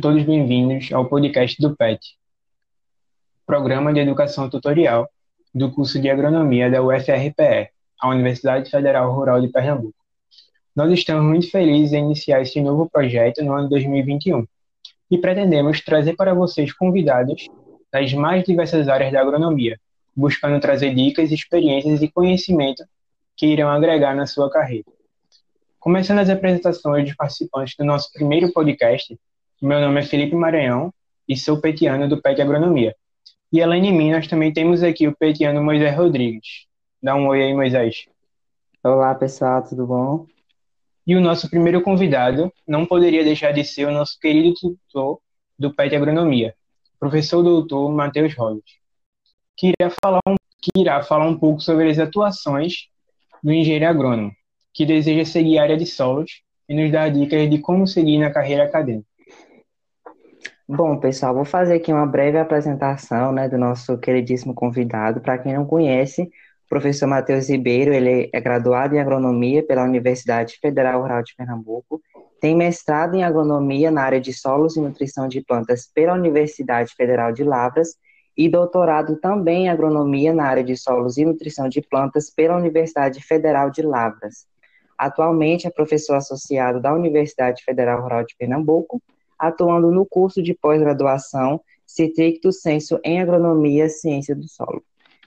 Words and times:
todos 0.00 0.22
bem-vindos 0.22 0.92
ao 0.92 1.06
podcast 1.06 1.60
do 1.60 1.74
PET, 1.74 2.16
Programa 3.44 3.92
de 3.92 3.98
Educação 3.98 4.48
Tutorial 4.48 5.08
do 5.52 5.72
curso 5.72 6.00
de 6.00 6.08
Agronomia 6.08 6.70
da 6.70 6.80
UFRPE, 6.80 7.70
a 8.00 8.08
Universidade 8.08 8.70
Federal 8.70 9.12
Rural 9.12 9.40
de 9.40 9.48
Pernambuco. 9.48 9.98
Nós 10.76 10.92
estamos 10.92 11.24
muito 11.24 11.50
felizes 11.50 11.92
em 11.92 12.04
iniciar 12.04 12.40
esse 12.42 12.60
novo 12.60 12.88
projeto 12.88 13.42
no 13.42 13.52
ano 13.52 13.68
2021 13.68 14.46
e 15.10 15.18
pretendemos 15.18 15.80
trazer 15.80 16.14
para 16.14 16.32
vocês 16.32 16.72
convidados 16.72 17.48
das 17.92 18.12
mais 18.12 18.44
diversas 18.44 18.86
áreas 18.86 19.12
da 19.12 19.20
agronomia, 19.20 19.80
buscando 20.14 20.60
trazer 20.60 20.94
dicas, 20.94 21.32
experiências 21.32 22.02
e 22.02 22.08
conhecimento 22.08 22.84
que 23.36 23.46
irão 23.46 23.68
agregar 23.68 24.14
na 24.14 24.28
sua 24.28 24.48
carreira. 24.48 24.86
Começando 25.80 26.20
as 26.20 26.30
apresentações 26.30 27.04
dos 27.04 27.16
participantes 27.16 27.74
do 27.76 27.84
nosso 27.84 28.12
primeiro 28.12 28.52
podcast, 28.52 29.18
meu 29.60 29.80
nome 29.80 30.00
é 30.00 30.04
Felipe 30.04 30.36
Maranhão 30.36 30.94
e 31.28 31.36
sou 31.36 31.60
petiano 31.60 32.08
do 32.08 32.22
PET 32.22 32.40
Agronomia. 32.40 32.94
E 33.52 33.60
além 33.60 33.82
de 33.82 33.90
mim, 33.90 34.12
nós 34.12 34.28
também 34.28 34.52
temos 34.52 34.84
aqui 34.84 35.08
o 35.08 35.16
petiano 35.16 35.62
Moisés 35.62 35.96
Rodrigues. 35.96 36.66
Dá 37.02 37.16
um 37.16 37.26
oi 37.26 37.42
aí, 37.42 37.52
Moisés. 37.52 38.06
Olá, 38.84 39.12
pessoal, 39.16 39.64
tudo 39.64 39.84
bom? 39.84 40.26
E 41.04 41.16
o 41.16 41.20
nosso 41.20 41.50
primeiro 41.50 41.82
convidado 41.82 42.52
não 42.66 42.86
poderia 42.86 43.24
deixar 43.24 43.50
de 43.50 43.64
ser 43.64 43.86
o 43.86 43.90
nosso 43.90 44.16
querido 44.20 44.54
tutor 44.54 45.18
do 45.58 45.74
PET 45.74 45.96
Agronomia, 45.96 46.54
professor 47.00 47.42
doutor 47.42 47.90
Matheus 47.90 48.36
Rodas, 48.36 48.62
que 49.56 49.72
irá 49.80 49.90
falar 49.90 50.20
um, 50.28 50.36
que 50.60 50.70
irá 50.76 51.02
falar 51.02 51.26
um 51.26 51.36
pouco 51.36 51.60
sobre 51.60 51.90
as 51.90 51.98
atuações 51.98 52.86
do 53.42 53.52
engenheiro 53.52 53.88
agrônomo, 53.88 54.30
que 54.72 54.86
deseja 54.86 55.24
seguir 55.24 55.58
a 55.58 55.62
área 55.64 55.76
de 55.76 55.86
solos 55.86 56.42
e 56.68 56.74
nos 56.74 56.92
dar 56.92 57.10
dicas 57.10 57.50
de 57.50 57.58
como 57.58 57.88
seguir 57.88 58.18
na 58.18 58.30
carreira 58.30 58.62
acadêmica. 58.62 59.08
Bom, 60.70 60.98
pessoal, 61.00 61.34
vou 61.34 61.46
fazer 61.46 61.76
aqui 61.76 61.90
uma 61.90 62.04
breve 62.04 62.36
apresentação 62.36 63.32
né, 63.32 63.48
do 63.48 63.56
nosso 63.56 63.96
queridíssimo 63.96 64.54
convidado. 64.54 65.18
Para 65.18 65.38
quem 65.38 65.54
não 65.54 65.64
conhece, 65.64 66.24
o 66.24 66.68
professor 66.68 67.06
Matheus 67.06 67.48
Ribeiro, 67.48 67.90
ele 67.94 68.28
é 68.30 68.38
graduado 68.38 68.94
em 68.94 69.00
agronomia 69.00 69.66
pela 69.66 69.82
Universidade 69.82 70.58
Federal 70.60 71.00
Rural 71.00 71.22
de 71.22 71.34
Pernambuco, 71.34 72.02
tem 72.38 72.54
mestrado 72.54 73.14
em 73.14 73.24
agronomia 73.24 73.90
na 73.90 74.02
área 74.02 74.20
de 74.20 74.30
solos 74.34 74.76
e 74.76 74.80
nutrição 74.82 75.26
de 75.26 75.40
plantas 75.40 75.86
pela 75.86 76.12
Universidade 76.12 76.94
Federal 76.94 77.32
de 77.32 77.44
Lavras 77.44 77.96
e 78.36 78.46
doutorado 78.46 79.16
também 79.16 79.64
em 79.64 79.68
agronomia 79.70 80.34
na 80.34 80.44
área 80.44 80.62
de 80.62 80.76
solos 80.76 81.16
e 81.16 81.24
nutrição 81.24 81.66
de 81.66 81.80
plantas 81.80 82.28
pela 82.28 82.58
Universidade 82.58 83.22
Federal 83.22 83.70
de 83.70 83.80
Lavras. 83.80 84.46
Atualmente 84.98 85.66
é 85.66 85.70
professor 85.70 86.16
associado 86.16 86.78
da 86.78 86.92
Universidade 86.92 87.64
Federal 87.64 88.02
Rural 88.02 88.22
de 88.22 88.36
Pernambuco 88.36 89.00
atuando 89.38 89.90
no 89.90 90.04
curso 90.04 90.42
de 90.42 90.54
pós-graduação 90.54 91.60
Citricto 91.86 92.52
Senso 92.52 93.00
em 93.02 93.20
Agronomia 93.20 93.88
Ciência 93.88 94.36
do 94.36 94.46
Solo. 94.46 94.82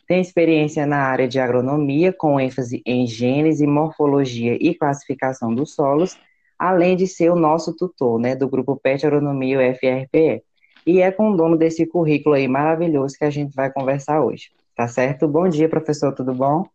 Tem 0.08 0.22
experiência 0.22 0.86
na 0.86 0.98
área 0.98 1.28
de 1.28 1.40
agronomia, 1.40 2.12
com 2.12 2.40
ênfase 2.40 2.82
em 2.86 3.08
gênese, 3.08 3.66
morfologia 3.66 4.58
e 4.60 4.76
classificação 4.76 5.56
dos 5.56 5.74
solos, 5.74 6.18
além 6.60 6.96
de 6.96 7.08
ser 7.08 7.32
o 7.32 7.36
nosso 7.36 7.76
tutor, 7.76 8.20
né, 8.20 8.36
do 8.36 8.48
grupo 8.48 8.76
PET 8.76 9.08
Agronomia 9.08 9.58
UFRPE. 9.58 10.44
E 10.86 11.02
é 11.02 11.12
com 11.12 11.32
o 11.32 11.38
dono 11.38 11.58
desse 11.58 11.86
currículo 11.88 12.36
aí 12.36 12.48
maravilhoso 12.48 13.18
que 13.18 13.24
a 13.24 13.30
gente 13.30 13.56
vai 13.56 13.72
conversar 13.72 14.22
hoje. 14.22 14.52
Tá 14.76 14.88
certo? 14.88 15.28
Bom 15.28 15.48
dia, 15.48 15.70
professor, 15.70 16.14
tudo 16.14 16.34
bom? 16.34 16.66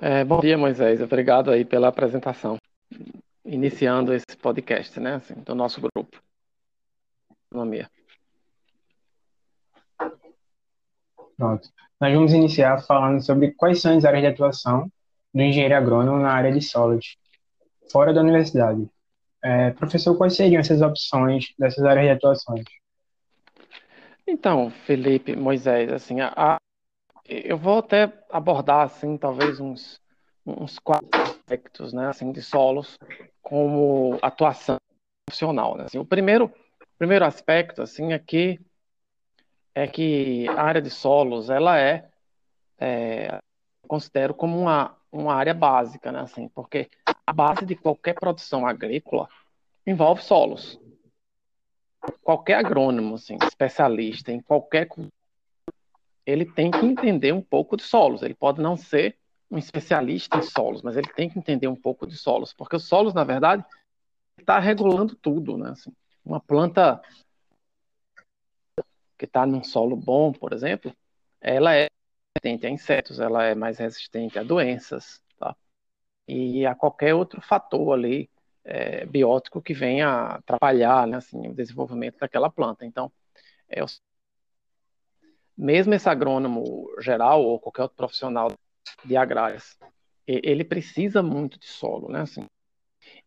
É, 0.00 0.24
bom 0.24 0.40
dia, 0.40 0.56
Moisés. 0.56 1.00
Obrigado 1.00 1.50
aí 1.50 1.64
pela 1.64 1.88
apresentação. 1.88 2.56
Iniciando 3.44 4.14
esse 4.14 4.36
podcast, 4.40 4.98
né, 4.98 5.16
assim, 5.16 5.34
do 5.44 5.54
nosso 5.54 5.80
grupo 5.80 6.18
economia. 7.50 7.90
Pronto. 11.36 11.68
Nós 12.00 12.14
vamos 12.14 12.32
iniciar 12.32 12.78
falando 12.82 13.24
sobre 13.24 13.52
quais 13.52 13.80
são 13.80 13.96
as 13.96 14.04
áreas 14.04 14.22
de 14.22 14.28
atuação 14.28 14.90
do 15.32 15.42
engenheiro 15.42 15.74
agrônomo 15.74 16.18
na 16.18 16.32
área 16.32 16.52
de 16.52 16.60
solos, 16.60 17.16
fora 17.90 18.12
da 18.12 18.20
universidade. 18.20 18.88
É, 19.42 19.70
professor, 19.70 20.16
quais 20.16 20.34
seriam 20.34 20.60
essas 20.60 20.80
opções 20.82 21.54
dessas 21.58 21.84
áreas 21.84 22.06
de 22.06 22.12
atuações? 22.12 22.64
Então, 24.26 24.70
Felipe, 24.70 25.34
Moisés, 25.36 25.92
assim, 25.92 26.20
a, 26.20 26.32
a, 26.36 26.56
eu 27.24 27.56
vou 27.56 27.78
até 27.78 28.12
abordar, 28.30 28.84
assim, 28.84 29.16
talvez 29.16 29.60
uns, 29.60 30.00
uns 30.44 30.78
quatro 30.78 31.08
aspectos, 31.22 31.92
né, 31.92 32.08
assim, 32.08 32.32
de 32.32 32.42
solos 32.42 32.98
como 33.40 34.18
atuação 34.20 34.76
profissional, 35.24 35.76
né? 35.76 35.84
Assim, 35.84 35.98
o 35.98 36.04
primeiro 36.04 36.52
primeiro 36.98 37.24
aspecto, 37.24 37.82
assim, 37.82 38.12
é 38.12 38.18
que, 38.18 38.60
é 39.74 39.86
que 39.86 40.48
a 40.48 40.62
área 40.62 40.82
de 40.82 40.90
solos, 40.90 41.48
ela 41.48 41.78
é, 41.78 42.08
é 42.78 43.38
considero 43.86 44.34
como 44.34 44.58
uma, 44.58 44.96
uma 45.10 45.34
área 45.34 45.54
básica, 45.54 46.12
né, 46.12 46.20
assim, 46.20 46.48
porque 46.48 46.90
a 47.26 47.32
base 47.32 47.64
de 47.64 47.74
qualquer 47.76 48.14
produção 48.14 48.66
agrícola 48.66 49.28
envolve 49.86 50.22
solos. 50.22 50.78
Qualquer 52.22 52.54
agrônomo, 52.54 53.14
assim, 53.14 53.38
especialista 53.42 54.32
em 54.32 54.40
qualquer 54.40 54.88
ele 56.28 56.44
tem 56.44 56.70
que 56.70 56.84
entender 56.84 57.32
um 57.32 57.40
pouco 57.40 57.74
de 57.74 57.82
solos. 57.82 58.22
Ele 58.22 58.34
pode 58.34 58.60
não 58.60 58.76
ser 58.76 59.16
um 59.50 59.56
especialista 59.56 60.36
em 60.36 60.42
solos, 60.42 60.82
mas 60.82 60.94
ele 60.94 61.08
tem 61.08 61.30
que 61.30 61.38
entender 61.38 61.68
um 61.68 61.74
pouco 61.74 62.06
de 62.06 62.16
solos, 62.18 62.52
porque 62.52 62.76
os 62.76 62.86
solos, 62.86 63.14
na 63.14 63.24
verdade, 63.24 63.64
está 64.38 64.58
regulando 64.58 65.14
tudo, 65.16 65.56
né? 65.56 65.70
Assim, 65.70 65.90
uma 66.28 66.40
planta 66.40 67.00
que 69.16 69.24
está 69.24 69.46
num 69.46 69.64
solo 69.64 69.96
bom, 69.96 70.30
por 70.32 70.52
exemplo, 70.52 70.94
ela 71.40 71.74
é 71.74 71.88
resistente 72.36 72.66
a 72.66 72.70
insetos, 72.70 73.18
ela 73.18 73.44
é 73.44 73.54
mais 73.54 73.78
resistente 73.78 74.38
a 74.38 74.42
doenças, 74.42 75.22
tá? 75.38 75.56
E 76.28 76.66
a 76.66 76.74
qualquer 76.74 77.14
outro 77.14 77.40
fator 77.40 77.94
ali 77.94 78.30
é, 78.64 79.06
biótico 79.06 79.62
que 79.62 79.72
venha 79.72 80.36
atrapalhar, 80.36 81.06
né, 81.06 81.16
assim, 81.16 81.48
o 81.48 81.54
desenvolvimento 81.54 82.18
daquela 82.18 82.50
planta. 82.50 82.84
Então, 82.84 83.10
é, 83.68 83.80
mesmo 85.56 85.94
esse 85.94 86.08
agrônomo 86.08 86.88
geral 87.00 87.42
ou 87.42 87.58
qualquer 87.58 87.82
outro 87.82 87.96
profissional 87.96 88.52
de 89.04 89.16
agrárias, 89.16 89.78
ele 90.26 90.62
precisa 90.62 91.22
muito 91.22 91.58
de 91.58 91.66
solo, 91.66 92.10
né, 92.10 92.20
assim. 92.20 92.46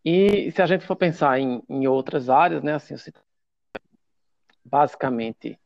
E 0.04 0.52
se 0.52 0.62
a 0.62 0.66
gente 0.66 0.86
for 0.86 0.96
pensar 0.96 1.40
em, 1.40 1.62
em 1.70 1.88
outras 1.88 2.30
áreas, 2.30 2.64
né, 2.64 2.74
assim, 2.74 2.96
basicamente, 4.66 5.60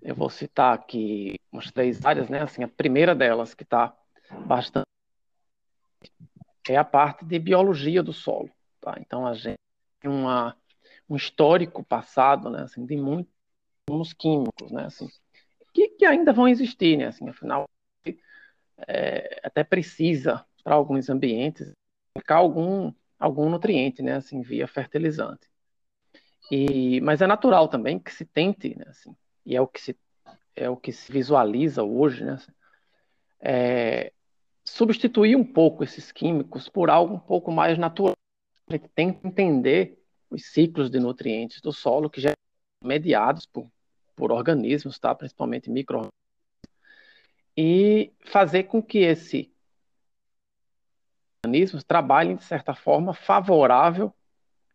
eu 0.00 0.14
vou 0.14 0.30
citar 0.30 0.74
aqui 0.74 1.34
umas 1.50 1.70
três 1.70 2.04
áreas, 2.04 2.28
né, 2.28 2.42
assim, 2.42 2.62
a 2.62 2.68
primeira 2.68 3.14
delas 3.14 3.54
que 3.54 3.64
está 3.64 3.94
bastante 4.46 4.86
é 6.68 6.76
a 6.76 6.84
parte 6.84 7.24
de 7.24 7.38
biologia 7.38 8.02
do 8.02 8.12
solo, 8.12 8.50
tá? 8.80 8.94
Então 9.00 9.26
a 9.26 9.34
gente 9.34 9.58
tem 9.98 10.10
uma, 10.10 10.56
um 11.08 11.16
histórico 11.16 11.82
passado, 11.82 12.48
né, 12.48 12.62
assim, 12.62 12.86
de 12.86 12.96
muitos 12.96 14.12
químicos, 14.12 14.70
né, 14.70 14.84
assim, 14.84 15.08
que, 15.74 15.88
que 15.88 16.04
ainda 16.04 16.32
vão 16.32 16.46
existir, 16.46 16.96
né, 16.96 17.06
assim, 17.06 17.28
afinal 17.28 17.64
é, 18.86 19.40
até 19.42 19.64
precisa 19.64 20.44
para 20.62 20.74
alguns 20.74 21.08
ambientes 21.10 21.72
ficar 22.16 22.36
algum 22.36 22.92
algum 23.20 23.50
nutriente, 23.50 24.02
né, 24.02 24.14
assim, 24.14 24.40
via 24.42 24.66
fertilizante. 24.66 25.46
E, 26.50 27.00
mas 27.02 27.20
é 27.20 27.26
natural 27.26 27.68
também 27.68 27.98
que 27.98 28.12
se 28.12 28.24
tente, 28.24 28.76
né, 28.76 28.86
assim, 28.88 29.14
e 29.46 29.54
é 29.54 29.60
o 29.60 29.66
que 29.68 29.80
se 29.80 29.96
é 30.56 30.68
o 30.68 30.76
que 30.76 30.92
se 30.92 31.10
visualiza 31.12 31.82
hoje, 31.84 32.24
né, 32.24 32.32
assim, 32.32 32.52
é, 33.40 34.12
substituir 34.64 35.36
um 35.36 35.44
pouco 35.44 35.84
esses 35.84 36.10
químicos 36.10 36.68
por 36.68 36.90
algo 36.90 37.14
um 37.14 37.20
pouco 37.20 37.52
mais 37.52 37.78
natural. 37.78 38.14
A 38.68 38.72
gente 38.72 38.88
tem 38.88 39.12
que 39.12 39.26
entender 39.26 39.98
os 40.28 40.46
ciclos 40.46 40.90
de 40.90 40.98
nutrientes 40.98 41.60
do 41.60 41.72
solo 41.72 42.10
que 42.10 42.20
já 42.20 42.30
são 42.30 42.88
mediados 42.88 43.46
por, 43.46 43.70
por 44.16 44.32
organismos, 44.32 44.98
tá, 44.98 45.14
principalmente 45.14 45.70
micro 45.70 46.10
e 47.56 48.12
fazer 48.24 48.64
com 48.64 48.82
que 48.82 48.98
esse 48.98 49.52
organismos 51.44 51.82
trabalhem 51.84 52.36
de 52.36 52.44
certa 52.44 52.74
forma 52.74 53.14
favorável 53.14 54.14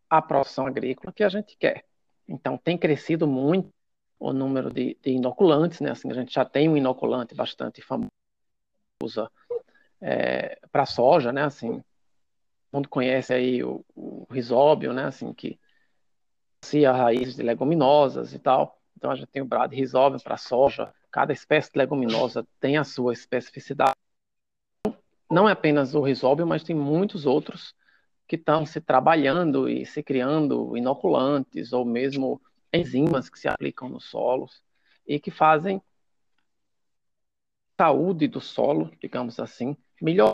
à 0.09 0.21
produção 0.21 0.65
agrícola 0.65 1.13
que 1.13 1.23
a 1.23 1.29
gente 1.29 1.55
quer. 1.57 1.85
Então, 2.27 2.57
tem 2.57 2.77
crescido 2.77 3.27
muito 3.27 3.71
o 4.19 4.33
número 4.33 4.73
de, 4.73 4.97
de 5.01 5.11
inoculantes, 5.11 5.79
né? 5.79 5.91
Assim, 5.91 6.09
a 6.09 6.13
gente 6.13 6.33
já 6.33 6.43
tem 6.43 6.67
um 6.67 6.75
inoculante 6.75 7.35
bastante 7.35 7.81
famoso 7.81 8.09
é, 10.01 10.59
para 10.71 10.85
soja, 10.85 11.31
né? 11.31 11.43
Assim, 11.43 11.69
todo 11.69 11.83
mundo 12.73 12.89
conhece 12.89 13.33
aí 13.33 13.63
o, 13.63 13.85
o 13.95 14.25
risóbio, 14.31 14.91
né? 14.91 15.05
Assim, 15.05 15.33
que 15.33 15.59
se 16.63 16.85
a 16.85 16.93
raiz 16.93 17.35
de 17.35 17.43
leguminosas 17.43 18.33
e 18.33 18.39
tal. 18.39 18.81
Então, 18.97 19.11
a 19.11 19.15
gente 19.15 19.27
tem 19.27 19.41
o 19.41 19.45
brad 19.45 19.71
risóbio 19.71 20.19
para 20.23 20.37
soja. 20.37 20.91
Cada 21.11 21.31
espécie 21.31 21.71
de 21.71 21.77
leguminosa 21.77 22.47
tem 22.59 22.77
a 22.77 22.83
sua 22.83 23.13
especificidade 23.13 23.95
não 25.35 25.49
é 25.49 25.51
apenas 25.51 25.93
o 25.93 26.01
Risóbio, 26.01 26.47
mas 26.47 26.63
tem 26.63 26.73
muitos 26.73 27.25
outros 27.25 27.75
que 28.25 28.37
estão 28.37 28.65
se 28.65 28.79
trabalhando 28.79 29.67
e 29.67 29.85
se 29.85 30.01
criando 30.01 30.77
inoculantes 30.77 31.73
ou 31.73 31.83
mesmo 31.83 32.41
enzimas 32.71 33.27
que 33.27 33.37
se 33.37 33.49
aplicam 33.49 33.89
nos 33.89 34.05
solos 34.05 34.63
e 35.05 35.19
que 35.19 35.29
fazem 35.29 35.81
a 37.77 37.83
saúde 37.83 38.29
do 38.29 38.39
solo, 38.39 38.89
digamos 39.01 39.37
assim, 39.37 39.75
melhor. 40.01 40.33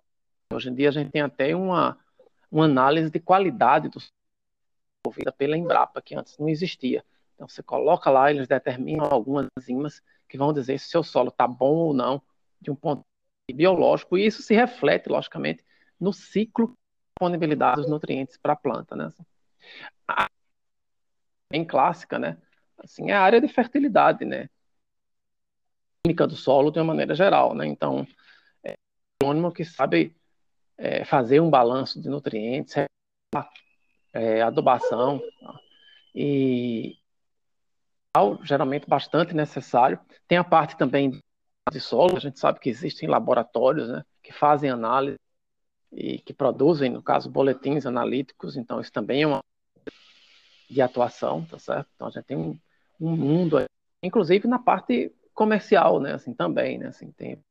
Hoje 0.53 0.69
em 0.69 0.75
dia 0.75 0.89
a 0.89 0.92
gente 0.92 1.09
tem 1.09 1.24
até 1.24 1.56
uma, 1.56 1.98
uma 2.51 2.65
análise 2.65 3.09
de 3.09 3.19
qualidade 3.19 3.89
do 3.89 4.00
solo 4.00 5.33
pela 5.36 5.57
Embrapa, 5.57 6.00
que 6.00 6.13
antes 6.13 6.38
não 6.38 6.48
existia. 6.48 7.03
Então 7.33 7.48
você 7.48 7.63
coloca 7.63 8.12
lá, 8.12 8.30
eles 8.30 8.48
determinam 8.48 9.07
algumas 9.09 9.48
enzimas 9.57 10.00
que 10.30 10.38
vão 10.38 10.53
dizer 10.53 10.77
se 10.77 10.86
o 10.86 10.92
seu 10.92 11.03
solo 11.03 11.30
está 11.30 11.48
bom 11.48 11.74
ou 11.74 11.92
não, 11.92 12.21
de 12.62 12.69
um 12.69 12.75
ponto 12.75 13.03
biológico, 13.53 14.18
e 14.18 14.25
isso 14.25 14.42
se 14.42 14.53
reflete, 14.53 15.09
logicamente, 15.09 15.63
no 16.00 16.12
ciclo 16.12 16.68
de 16.68 16.74
disponibilidade 17.15 17.81
dos 17.81 17.89
nutrientes 17.89 18.38
para 18.38 18.53
a 18.53 18.56
planta. 18.56 18.95
Né? 18.95 19.09
A 20.07 20.27
bem 21.51 21.65
clássica, 21.65 22.18
né? 22.18 22.38
Assim, 22.77 23.12
é 23.12 23.13
a 23.13 23.21
área 23.21 23.42
de 23.42 23.48
fertilidade, 23.48 24.25
né? 24.25 24.50
Química 26.03 26.25
do 26.25 26.36
solo 26.36 26.71
de 26.71 26.80
uma 26.80 26.86
maneira 26.86 27.13
geral, 27.13 27.53
né? 27.53 27.68
Então, 27.68 28.07
é 28.63 28.74
um 29.24 29.51
que 29.51 29.65
sabe 29.65 30.15
é, 30.77 31.06
fazer 31.06 31.39
um 31.39 31.50
balanço 31.50 32.01
de 32.01 32.09
nutrientes, 32.09 32.74
é, 34.13 34.42
adubação, 34.42 35.21
tá? 35.39 35.59
e 36.15 36.98
geralmente 38.44 38.88
bastante 38.88 39.33
necessário. 39.33 40.00
Tem 40.27 40.38
a 40.38 40.44
parte 40.44 40.77
também 40.77 41.12
de 41.12 41.19
solo, 41.80 42.18
a 42.18 42.20
gente 42.20 42.40
sabe 42.40 42.60
que 42.60 42.70
existem 42.70 43.08
laboratórios 43.08 43.90
né, 43.90 44.04
que 44.22 44.32
fazem 44.32 44.70
análise 44.70 45.18
e 45.92 46.20
que 46.20 46.34
produzem, 46.34 46.90
no 46.90 47.02
caso, 47.02 47.30
boletins 47.30 47.86
analíticos, 47.86 48.56
então 48.56 48.80
isso 48.80 48.92
também 48.92 49.24
é 49.24 49.28
uma 49.28 49.44
de 50.70 50.82
atuação, 50.82 51.44
tá 51.46 51.60
certo? 51.60 51.90
Então 51.96 52.08
a 52.08 52.12
gente 52.12 52.24
tem 52.24 52.38
um, 52.38 52.58
um 53.00 53.16
mundo, 53.16 53.58
inclusive 54.02 54.48
na 54.48 54.58
parte 54.58 55.14
comercial, 55.34 56.00
né, 56.00 56.14
assim, 56.14 56.34
também, 56.34 56.78
né, 56.78 56.88
assim, 56.88 57.12
tem 57.12 57.44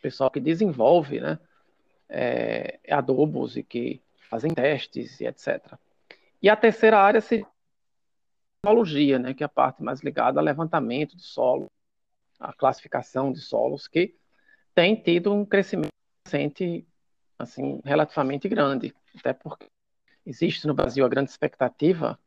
pessoal 0.00 0.30
que 0.30 0.40
desenvolve, 0.40 1.20
né, 1.20 1.38
é, 2.08 2.80
adobos 2.88 3.56
e 3.56 3.62
que 3.62 4.02
fazem 4.28 4.52
testes 4.54 5.20
e 5.20 5.26
etc. 5.26 5.76
E 6.42 6.48
a 6.48 6.56
terceira 6.56 6.98
área 6.98 7.20
seria 7.20 7.46
a 8.64 8.68
geologia, 8.68 9.18
né, 9.18 9.34
que 9.34 9.42
é 9.42 9.46
a 9.46 9.48
parte 9.48 9.82
mais 9.82 10.00
ligada 10.00 10.40
ao 10.40 10.44
levantamento 10.44 11.14
do 11.16 11.22
solo, 11.22 11.70
a 12.40 12.52
classificação 12.52 13.30
de 13.32 13.40
solos, 13.40 13.86
que 13.86 14.16
tem 14.74 14.96
tido 14.96 15.32
um 15.32 15.44
crescimento 15.44 15.92
recente, 16.26 16.86
assim, 17.38 17.80
relativamente 17.84 18.48
grande, 18.48 18.94
até 19.18 19.32
porque 19.32 19.66
existe 20.24 20.66
no 20.66 20.74
Brasil 20.74 21.04
a 21.04 21.08
grande 21.08 21.30
expectativa, 21.30 22.18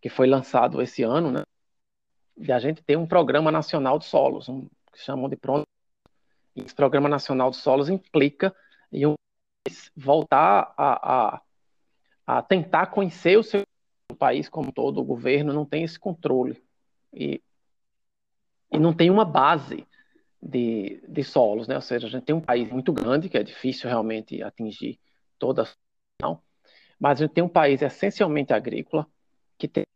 que 0.00 0.08
foi 0.08 0.26
lançado 0.26 0.82
esse 0.82 1.02
ano, 1.02 1.30
né, 1.30 1.42
de 2.36 2.52
a 2.52 2.58
gente 2.58 2.82
ter 2.82 2.96
um 2.96 3.06
programa 3.06 3.50
nacional 3.50 3.98
de 3.98 4.04
solos, 4.04 4.48
um, 4.48 4.68
que 4.92 4.98
chamam 4.98 5.28
de 5.28 5.36
pronto. 5.36 5.66
Esse 6.54 6.74
programa 6.74 7.08
nacional 7.08 7.50
de 7.50 7.56
solos 7.56 7.88
implica 7.88 8.54
em 8.90 9.06
um 9.06 9.14
voltar 9.96 10.74
a, 10.76 11.36
a, 11.36 11.42
a 12.26 12.42
tentar 12.42 12.86
conhecer 12.86 13.38
o 13.38 13.42
seu 13.42 13.62
país 14.18 14.48
como 14.48 14.72
todo, 14.72 15.00
o 15.00 15.04
governo 15.04 15.52
não 15.52 15.64
tem 15.64 15.84
esse 15.84 15.98
controle. 15.98 16.62
E 17.12 17.40
e 18.72 18.78
não 18.78 18.92
tem 18.92 19.10
uma 19.10 19.24
base 19.24 19.86
de, 20.42 21.02
de 21.06 21.22
solos, 21.22 21.68
né? 21.68 21.76
Ou 21.76 21.80
seja, 21.80 22.06
a 22.06 22.10
gente 22.10 22.24
tem 22.24 22.34
um 22.34 22.40
país 22.40 22.70
muito 22.70 22.92
grande, 22.92 23.28
que 23.28 23.36
é 23.36 23.42
difícil 23.42 23.88
realmente 23.88 24.42
atingir 24.42 24.98
toda 25.38 25.62
a 25.62 25.66
não, 26.20 26.40
mas 26.98 27.20
a 27.20 27.24
gente 27.24 27.34
tem 27.34 27.44
um 27.44 27.48
país 27.48 27.82
essencialmente 27.82 28.52
agrícola, 28.52 29.06
que 29.58 29.68
tem 29.68 29.82
a 29.82 29.86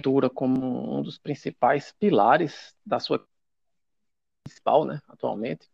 agricultura 0.00 0.30
como 0.30 0.98
um 0.98 1.02
dos 1.02 1.18
principais 1.18 1.92
pilares 1.98 2.76
da 2.86 2.98
sua 2.98 3.26
principal, 4.44 4.84
né, 4.84 5.00
atualmente, 5.08 5.68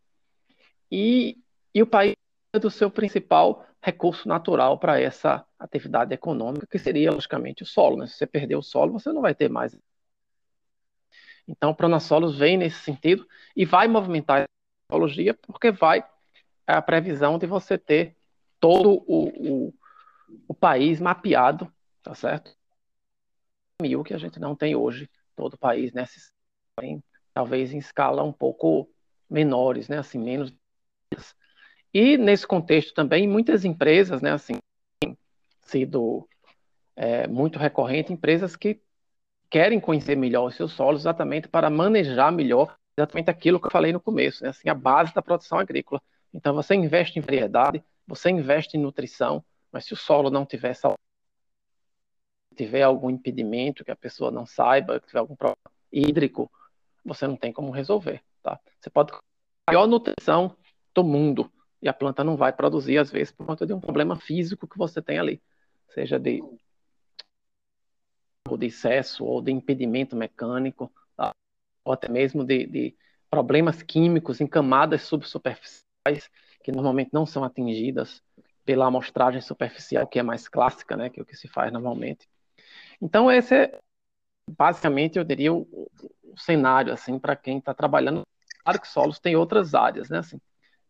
e, 0.90 1.38
e 1.74 1.82
o 1.82 1.86
país 1.86 2.14
é 2.52 2.58
do 2.58 2.70
seu 2.70 2.90
principal 2.90 3.66
recurso 3.82 4.26
natural 4.26 4.78
para 4.78 5.00
essa 5.00 5.46
atividade 5.58 6.14
econômica, 6.14 6.66
que 6.66 6.78
seria, 6.78 7.12
logicamente, 7.12 7.62
o 7.62 7.66
solo. 7.66 7.96
Né? 7.96 8.06
Se 8.06 8.14
você 8.14 8.26
perder 8.26 8.56
o 8.56 8.62
solo, 8.62 8.92
você 8.92 9.12
não 9.12 9.22
vai 9.22 9.34
ter 9.34 9.48
mais 9.48 9.78
então, 11.48 11.74
Pronasolos 11.74 12.38
vem 12.38 12.58
nesse 12.58 12.80
sentido 12.80 13.26
e 13.56 13.64
vai 13.64 13.88
movimentar 13.88 14.42
a 14.42 14.44
ecologia 14.86 15.32
porque 15.32 15.70
vai 15.70 16.04
é 16.66 16.74
a 16.74 16.82
previsão 16.82 17.38
de 17.38 17.46
você 17.46 17.78
ter 17.78 18.14
todo 18.60 19.02
o, 19.06 19.28
o, 19.68 19.74
o 20.46 20.54
país 20.54 21.00
mapeado, 21.00 21.72
tá 22.02 22.14
certo? 22.14 22.54
Mil 23.80 24.04
que 24.04 24.12
a 24.12 24.18
gente 24.18 24.38
não 24.38 24.54
tem 24.54 24.76
hoje, 24.76 25.08
todo 25.34 25.54
o 25.54 25.58
país, 25.58 25.92
né? 25.94 26.04
talvez 27.32 27.72
em 27.72 27.78
escala 27.78 28.22
um 28.22 28.32
pouco 28.32 28.90
menores, 29.30 29.88
né? 29.88 29.98
Assim, 29.98 30.18
menos. 30.18 30.52
E 31.94 32.18
nesse 32.18 32.46
contexto 32.46 32.92
também, 32.92 33.26
muitas 33.26 33.64
empresas, 33.64 34.20
né? 34.20 34.32
Assim, 34.32 34.58
sido 35.62 36.28
é, 36.94 37.26
muito 37.26 37.58
recorrente, 37.58 38.12
empresas 38.12 38.56
que 38.56 38.82
querem 39.50 39.80
conhecer 39.80 40.16
melhor 40.16 40.46
os 40.46 40.54
seus 40.54 40.72
solos 40.72 41.02
exatamente 41.02 41.48
para 41.48 41.70
manejar 41.70 42.30
melhor 42.30 42.76
exatamente 42.96 43.30
aquilo 43.30 43.60
que 43.60 43.66
eu 43.66 43.70
falei 43.70 43.92
no 43.92 44.00
começo, 44.00 44.42
né? 44.42 44.50
assim, 44.50 44.68
a 44.68 44.74
base 44.74 45.14
da 45.14 45.22
produção 45.22 45.58
agrícola. 45.58 46.02
Então, 46.34 46.54
você 46.54 46.74
investe 46.74 47.18
em 47.18 47.22
variedade, 47.22 47.82
você 48.06 48.28
investe 48.30 48.76
em 48.76 48.80
nutrição, 48.80 49.44
mas 49.70 49.84
se 49.84 49.92
o 49.92 49.96
solo 49.96 50.30
não 50.30 50.44
tiver 50.44 50.74
saúde, 50.74 50.98
tiver 52.56 52.82
algum 52.82 53.08
impedimento 53.08 53.84
que 53.84 53.90
a 53.90 53.96
pessoa 53.96 54.30
não 54.30 54.44
saiba, 54.44 55.00
tiver 55.00 55.20
algum 55.20 55.36
problema 55.36 55.56
hídrico, 55.92 56.50
você 57.04 57.26
não 57.26 57.36
tem 57.36 57.52
como 57.52 57.70
resolver, 57.70 58.20
tá? 58.42 58.58
Você 58.80 58.90
pode 58.90 59.12
ter 59.12 59.18
a 59.68 59.72
maior 59.72 59.86
nutrição 59.86 60.56
do 60.92 61.04
mundo 61.04 61.50
e 61.80 61.88
a 61.88 61.94
planta 61.94 62.24
não 62.24 62.36
vai 62.36 62.52
produzir, 62.52 62.98
às 62.98 63.10
vezes, 63.10 63.32
por 63.32 63.46
conta 63.46 63.64
de 63.64 63.72
um 63.72 63.80
problema 63.80 64.16
físico 64.16 64.66
que 64.66 64.76
você 64.76 65.00
tem 65.00 65.18
ali, 65.18 65.40
seja 65.90 66.18
de 66.18 66.42
de 68.56 68.66
excesso 68.66 69.24
ou 69.24 69.42
de 69.42 69.52
impedimento 69.52 70.16
mecânico, 70.16 70.92
tá? 71.16 71.32
ou 71.84 71.92
até 71.92 72.08
mesmo 72.08 72.44
de, 72.44 72.66
de, 72.66 72.96
problemas 73.30 73.82
químicos 73.82 74.40
em 74.40 74.46
camadas 74.46 75.02
subsuperficiais 75.02 76.30
que 76.62 76.72
normalmente 76.72 77.10
não 77.12 77.26
são 77.26 77.44
atingidas 77.44 78.22
pela 78.64 78.86
amostragem 78.86 79.40
superficial, 79.40 80.06
que 80.06 80.18
é 80.18 80.22
mais 80.22 80.48
clássica, 80.48 80.96
né, 80.96 81.10
que 81.10 81.20
é 81.20 81.22
o 81.22 81.26
que 81.26 81.36
se 81.36 81.48
faz 81.48 81.72
normalmente. 81.72 82.28
Então 83.00 83.30
esse 83.30 83.54
é 83.54 83.78
basicamente, 84.48 85.18
eu 85.18 85.24
diria, 85.24 85.52
o, 85.52 85.90
o 86.24 86.38
cenário 86.38 86.92
assim 86.92 87.18
para 87.18 87.36
quem 87.36 87.58
está 87.58 87.74
trabalhando. 87.74 88.22
Claro 88.62 88.80
que 88.80 88.88
solos 88.88 89.18
tem 89.18 89.36
outras 89.36 89.74
áreas, 89.74 90.08
né? 90.08 90.18
Assim, 90.18 90.40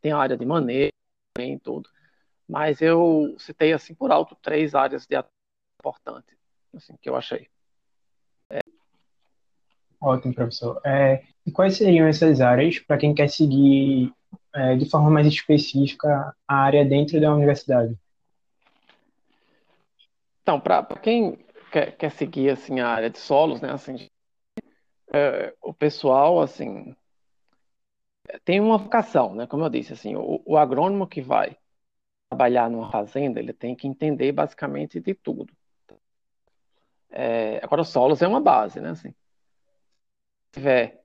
tem 0.00 0.12
a 0.12 0.18
área 0.18 0.36
de 0.36 0.44
manejo, 0.44 0.92
tem 1.34 1.58
tudo. 1.58 1.88
Mas 2.48 2.80
eu 2.80 3.36
citei 3.38 3.72
assim 3.72 3.94
por 3.94 4.10
alto 4.10 4.36
três 4.36 4.74
áreas 4.74 5.06
de 5.06 5.16
importantes 5.78 6.38
assim, 6.74 6.94
que 7.00 7.08
eu 7.08 7.16
achei. 7.16 7.48
É. 8.50 8.60
Ótimo, 10.00 10.34
professor. 10.34 10.80
É, 10.84 11.24
e 11.44 11.50
quais 11.50 11.76
seriam 11.76 12.06
essas 12.06 12.40
áreas 12.40 12.78
para 12.78 12.98
quem 12.98 13.14
quer 13.14 13.28
seguir 13.28 14.12
é, 14.54 14.76
de 14.76 14.88
forma 14.88 15.10
mais 15.10 15.26
específica 15.26 16.34
a 16.46 16.54
área 16.54 16.84
dentro 16.84 17.20
da 17.20 17.34
universidade? 17.34 17.96
Então, 20.42 20.60
para 20.60 20.84
quem 21.00 21.38
quer, 21.70 21.96
quer, 21.96 22.10
seguir 22.10 22.50
assim 22.50 22.80
a 22.80 22.88
área 22.88 23.10
de 23.10 23.18
solos, 23.18 23.60
né, 23.60 23.70
assim, 23.70 24.08
é, 25.12 25.54
o 25.60 25.74
pessoal 25.74 26.40
assim 26.40 26.94
tem 28.44 28.60
uma 28.60 28.78
vocação, 28.78 29.34
né? 29.34 29.46
Como 29.46 29.64
eu 29.64 29.70
disse, 29.70 29.92
assim, 29.92 30.14
o, 30.16 30.42
o 30.44 30.56
agrônomo 30.56 31.06
que 31.06 31.22
vai 31.22 31.56
trabalhar 32.28 32.70
numa 32.70 32.90
fazenda, 32.90 33.40
ele 33.40 33.52
tem 33.52 33.74
que 33.74 33.86
entender 33.86 34.32
basicamente 34.32 35.00
de 35.00 35.14
tudo. 35.14 35.52
É, 37.10 37.58
agora, 37.62 37.84
solos 37.84 38.22
é 38.22 38.28
uma 38.28 38.40
base, 38.40 38.80
né? 38.80 38.90
Assim, 38.90 39.10
se 39.10 39.16
tiver 40.52 41.04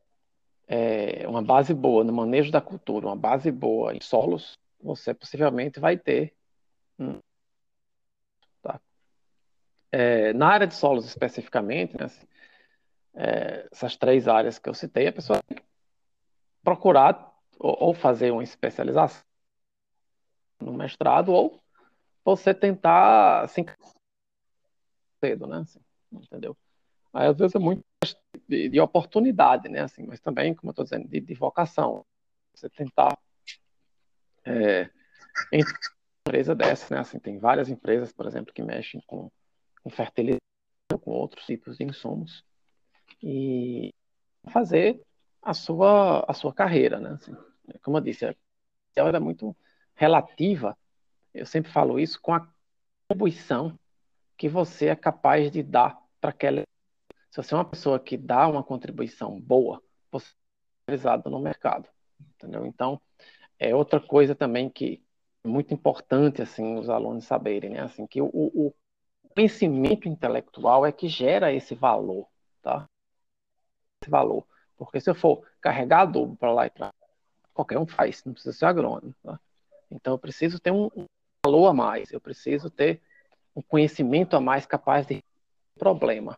é, 0.67 1.27
uma 1.27 1.41
base 1.41 1.73
boa 1.73 2.03
no 2.03 2.13
manejo 2.13 2.51
da 2.51 2.61
cultura, 2.61 3.07
uma 3.07 3.15
base 3.15 3.51
boa 3.51 3.95
em 3.95 4.01
solos, 4.01 4.57
você 4.81 5.13
possivelmente 5.13 5.79
vai 5.79 5.97
ter. 5.97 6.33
Tá? 8.61 8.79
é, 9.93 10.33
na 10.33 10.47
área 10.47 10.67
de 10.67 10.73
solos 10.73 11.05
especificamente, 11.05 11.95
né, 11.97 12.05
assim, 12.05 12.25
é, 13.13 13.67
essas 13.71 13.95
três 13.95 14.27
áreas 14.27 14.57
que 14.57 14.67
eu 14.67 14.73
citei, 14.73 15.07
a 15.07 15.13
pessoa 15.13 15.39
tem 15.43 15.57
que 15.57 15.63
procurar 16.63 17.31
ou, 17.59 17.77
ou 17.79 17.93
fazer 17.93 18.31
uma 18.31 18.43
especialização 18.43 19.23
no 20.59 20.73
mestrado 20.73 21.31
ou 21.31 21.61
você 22.25 22.53
tentar 22.53 23.43
assim, 23.43 23.65
cedo, 25.23 25.45
né? 25.45 25.57
Assim 25.57 25.79
entendeu? 26.21 26.57
Aí, 27.13 27.27
às 27.27 27.37
vezes 27.37 27.55
é 27.55 27.59
muito 27.59 27.83
de, 28.47 28.69
de 28.69 28.79
oportunidade, 28.79 29.69
né? 29.69 29.81
Assim, 29.81 30.03
mas 30.03 30.19
também, 30.19 30.53
como 30.53 30.69
eu 30.69 30.71
estou 30.71 30.83
dizendo, 30.83 31.07
de, 31.07 31.19
de, 31.19 31.33
vocação. 31.33 32.05
Você 32.53 32.69
tentar 32.69 33.17
é, 34.45 34.89
em 35.51 35.63
empresa 36.27 36.55
dessa, 36.55 36.93
né? 36.93 37.01
Assim, 37.01 37.19
tem 37.19 37.37
várias 37.37 37.69
empresas, 37.69 38.11
por 38.11 38.25
exemplo, 38.25 38.53
que 38.53 38.63
mexem 38.63 39.01
com, 39.05 39.31
com 39.83 39.89
fertilidade, 39.89 40.41
com 41.01 41.11
outros 41.11 41.45
tipos 41.45 41.77
de 41.77 41.83
insumos. 41.83 42.43
e 43.21 43.93
fazer 44.51 45.01
a 45.41 45.53
sua, 45.53 46.25
a 46.27 46.33
sua 46.33 46.53
carreira, 46.53 46.99
né? 46.99 47.11
Assim, 47.11 47.35
como 47.83 47.97
eu 47.97 48.01
disse, 48.01 48.25
ela 48.95 49.09
era 49.09 49.19
muito 49.19 49.55
relativa, 49.95 50.77
eu 51.33 51.45
sempre 51.45 51.71
falo 51.71 51.99
isso, 51.99 52.19
com 52.21 52.33
a 52.33 52.47
contribuição 53.07 53.77
que 54.37 54.49
você 54.49 54.87
é 54.87 54.95
capaz 54.95 55.51
de 55.51 55.63
dar 55.63 56.02
para 56.23 56.29
aquela. 56.29 56.63
Se 57.29 57.35
você 57.35 57.53
é 57.53 57.57
uma 57.57 57.65
pessoa 57.65 57.99
que 57.99 58.15
dá 58.15 58.47
uma 58.47 58.63
contribuição 58.63 59.37
boa, 59.41 59.83
você 60.09 60.27
é 60.87 60.91
valorizado 60.91 61.29
no 61.29 61.37
mercado, 61.37 61.89
entendeu? 62.35 62.65
Então, 62.65 63.01
é 63.59 63.75
outra 63.75 63.99
coisa 63.99 64.33
também 64.33 64.69
que 64.69 65.03
é 65.43 65.47
muito 65.49 65.73
importante 65.73 66.41
assim 66.41 66.77
os 66.77 66.89
alunos 66.89 67.25
saberem, 67.25 67.71
né? 67.71 67.81
Assim 67.81 68.07
que 68.07 68.21
o, 68.21 68.29
o 68.33 68.73
conhecimento 69.35 70.07
intelectual 70.07 70.85
é 70.85 70.93
que 70.93 71.09
gera 71.09 71.51
esse 71.51 71.75
valor, 71.75 72.29
tá? 72.61 72.87
Esse 74.01 74.09
valor, 74.09 74.47
porque 74.77 75.01
se 75.01 75.09
eu 75.09 75.15
for 75.15 75.45
carregar 75.59 76.03
adubo 76.03 76.37
para 76.37 76.53
lá 76.53 76.67
e 76.67 76.69
para 76.69 76.93
qualquer 77.53 77.77
um 77.77 77.85
faz, 77.85 78.23
não 78.23 78.31
precisa 78.31 78.55
ser 78.55 78.65
agrônomo, 78.65 79.13
tá? 79.21 79.37
Então 79.91 80.13
eu 80.13 80.17
preciso 80.17 80.57
ter 80.57 80.71
um 80.71 80.89
valor 81.45 81.67
a 81.67 81.73
mais, 81.73 82.13
eu 82.13 82.21
preciso 82.21 82.69
ter 82.69 83.01
um 83.53 83.61
conhecimento 83.61 84.37
a 84.37 84.39
mais 84.39 84.65
capaz 84.65 85.05
de 85.05 85.21
problema. 85.77 86.37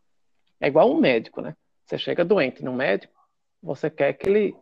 É 0.59 0.67
igual 0.67 0.91
um 0.91 0.99
médico, 0.99 1.41
né? 1.41 1.55
Você 1.85 1.97
chega 1.97 2.25
doente 2.25 2.63
no 2.63 2.73
médico, 2.73 3.13
você 3.61 3.89
quer 3.89 4.13
que 4.13 4.27
ele 4.27 4.55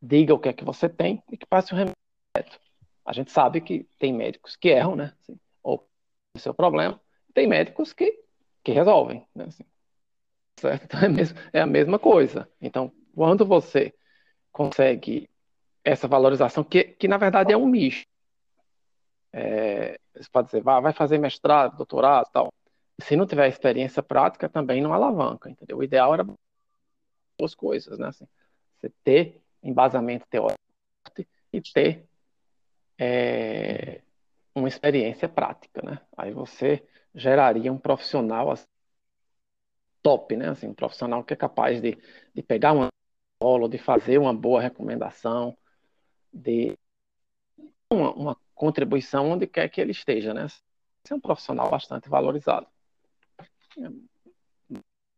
diga 0.00 0.34
o 0.34 0.38
que 0.38 0.48
é 0.48 0.52
que 0.52 0.64
você 0.64 0.88
tem 0.88 1.22
e 1.30 1.36
que 1.36 1.46
passe 1.46 1.72
o 1.72 1.76
remédio. 1.76 2.60
A 3.04 3.12
gente 3.12 3.30
sabe 3.30 3.60
que 3.60 3.84
tem 3.98 4.12
médicos 4.12 4.56
que 4.56 4.68
erram, 4.68 4.96
né? 4.96 5.14
Assim, 5.20 5.38
ou 5.62 5.88
seu 6.36 6.54
problema, 6.54 7.00
tem 7.34 7.46
médicos 7.46 7.92
que, 7.92 8.18
que 8.62 8.72
resolvem, 8.72 9.26
né? 9.34 9.44
Assim, 9.46 9.64
certo? 10.58 10.84
Então 10.84 11.00
é, 11.00 11.08
mesmo, 11.08 11.38
é 11.52 11.60
a 11.60 11.66
mesma 11.66 11.98
coisa. 11.98 12.48
Então, 12.60 12.92
quando 13.14 13.44
você 13.44 13.94
consegue 14.52 15.28
essa 15.84 16.06
valorização, 16.06 16.62
que, 16.62 16.84
que 16.84 17.08
na 17.08 17.16
verdade 17.16 17.52
é 17.52 17.56
um 17.56 17.68
nicho. 17.68 18.04
É, 19.32 19.98
você 20.14 20.28
pode 20.30 20.46
dizer, 20.46 20.62
vai, 20.62 20.80
vai 20.80 20.92
fazer 20.92 21.18
mestrado, 21.18 21.76
doutorado 21.76 22.28
tal. 22.32 22.52
Se 23.02 23.16
não 23.16 23.26
tiver 23.26 23.48
experiência 23.48 24.02
prática, 24.02 24.48
também 24.48 24.82
não 24.82 24.92
alavanca, 24.92 25.50
entendeu? 25.50 25.78
O 25.78 25.84
ideal 25.84 26.12
era 26.14 26.26
duas 27.38 27.54
coisas, 27.54 27.98
né? 27.98 28.08
Assim, 28.08 28.26
você 28.78 28.90
ter 29.04 29.40
embasamento 29.62 30.26
teórico 30.28 30.60
e 31.52 31.60
ter 31.60 32.06
é, 32.98 34.02
uma 34.54 34.68
experiência 34.68 35.28
prática, 35.28 35.82
né? 35.82 36.00
Aí 36.16 36.32
você 36.32 36.86
geraria 37.14 37.72
um 37.72 37.78
profissional 37.78 38.50
assim, 38.50 38.66
top, 40.02 40.36
né? 40.36 40.50
Assim, 40.50 40.68
um 40.68 40.74
profissional 40.74 41.24
que 41.24 41.32
é 41.32 41.36
capaz 41.36 41.80
de, 41.80 41.98
de 42.34 42.42
pegar 42.42 42.72
uma 42.72 42.88
solo, 43.42 43.68
de 43.68 43.78
fazer 43.78 44.18
uma 44.18 44.34
boa 44.34 44.60
recomendação, 44.60 45.56
de 46.32 46.76
uma, 47.90 48.12
uma 48.12 48.36
contribuição 48.54 49.30
onde 49.30 49.46
quer 49.46 49.68
que 49.68 49.80
ele 49.80 49.92
esteja, 49.92 50.34
né? 50.34 50.46
Ser 51.06 51.14
um 51.14 51.20
profissional 51.20 51.70
bastante 51.70 52.08
valorizado. 52.08 52.66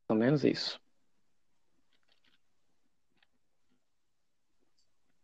Ou 0.09 0.17
menos 0.17 0.45
isso. 0.45 0.81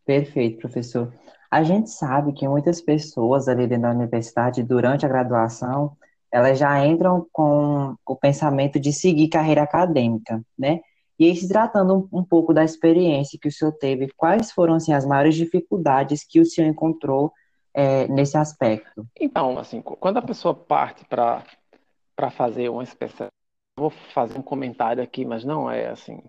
Perfeito, 0.05 0.59
professor. 0.59 1.13
A 1.51 1.63
gente 1.63 1.91
sabe 1.91 2.33
que 2.33 2.49
muitas 2.49 2.81
pessoas 2.81 3.49
ali 3.49 3.67
dentro 3.67 3.83
da 3.83 3.91
universidade, 3.91 4.63
durante 4.63 5.05
a 5.05 5.09
graduação, 5.09 5.97
elas 6.33 6.59
já 6.59 6.87
entram 6.87 7.27
com 7.33 7.95
o 8.07 8.17
pensamento 8.17 8.79
de 8.79 8.93
seguir 8.93 9.29
carreira 9.29 9.63
acadêmica, 9.63 10.43
né? 10.59 10.81
E 11.19 11.27
aí, 11.27 11.37
se 11.37 11.49
tratando 11.49 12.09
um, 12.13 12.21
um 12.21 12.25
pouco 12.25 12.55
da 12.55 12.63
experiência 12.63 13.39
que 13.41 13.49
o 13.49 13.53
senhor 13.53 13.73
teve, 13.73 14.09
quais 14.17 14.53
foram, 14.53 14.75
assim, 14.75 14.93
as 14.93 15.05
maiores 15.05 15.35
dificuldades 15.35 16.25
que 16.25 16.39
o 16.39 16.47
senhor 16.47 16.69
encontrou 16.69 17.33
é, 17.75 18.07
nesse 18.09 18.37
aspecto? 18.37 19.07
Então, 19.19 19.59
assim, 19.59 19.83
quando 19.83 20.19
a 20.19 20.23
pessoa 20.23 20.55
parte 20.55 21.05
para 21.07 21.45
fazer 22.31 22.69
uma 22.69 22.83
espécie... 22.83 23.29
Vou 23.77 23.91
fazer 23.91 24.37
um 24.37 24.43
comentário 24.43 25.03
aqui, 25.03 25.25
mas 25.25 25.45
não 25.45 25.71
é, 25.71 25.89
assim, 25.89 26.21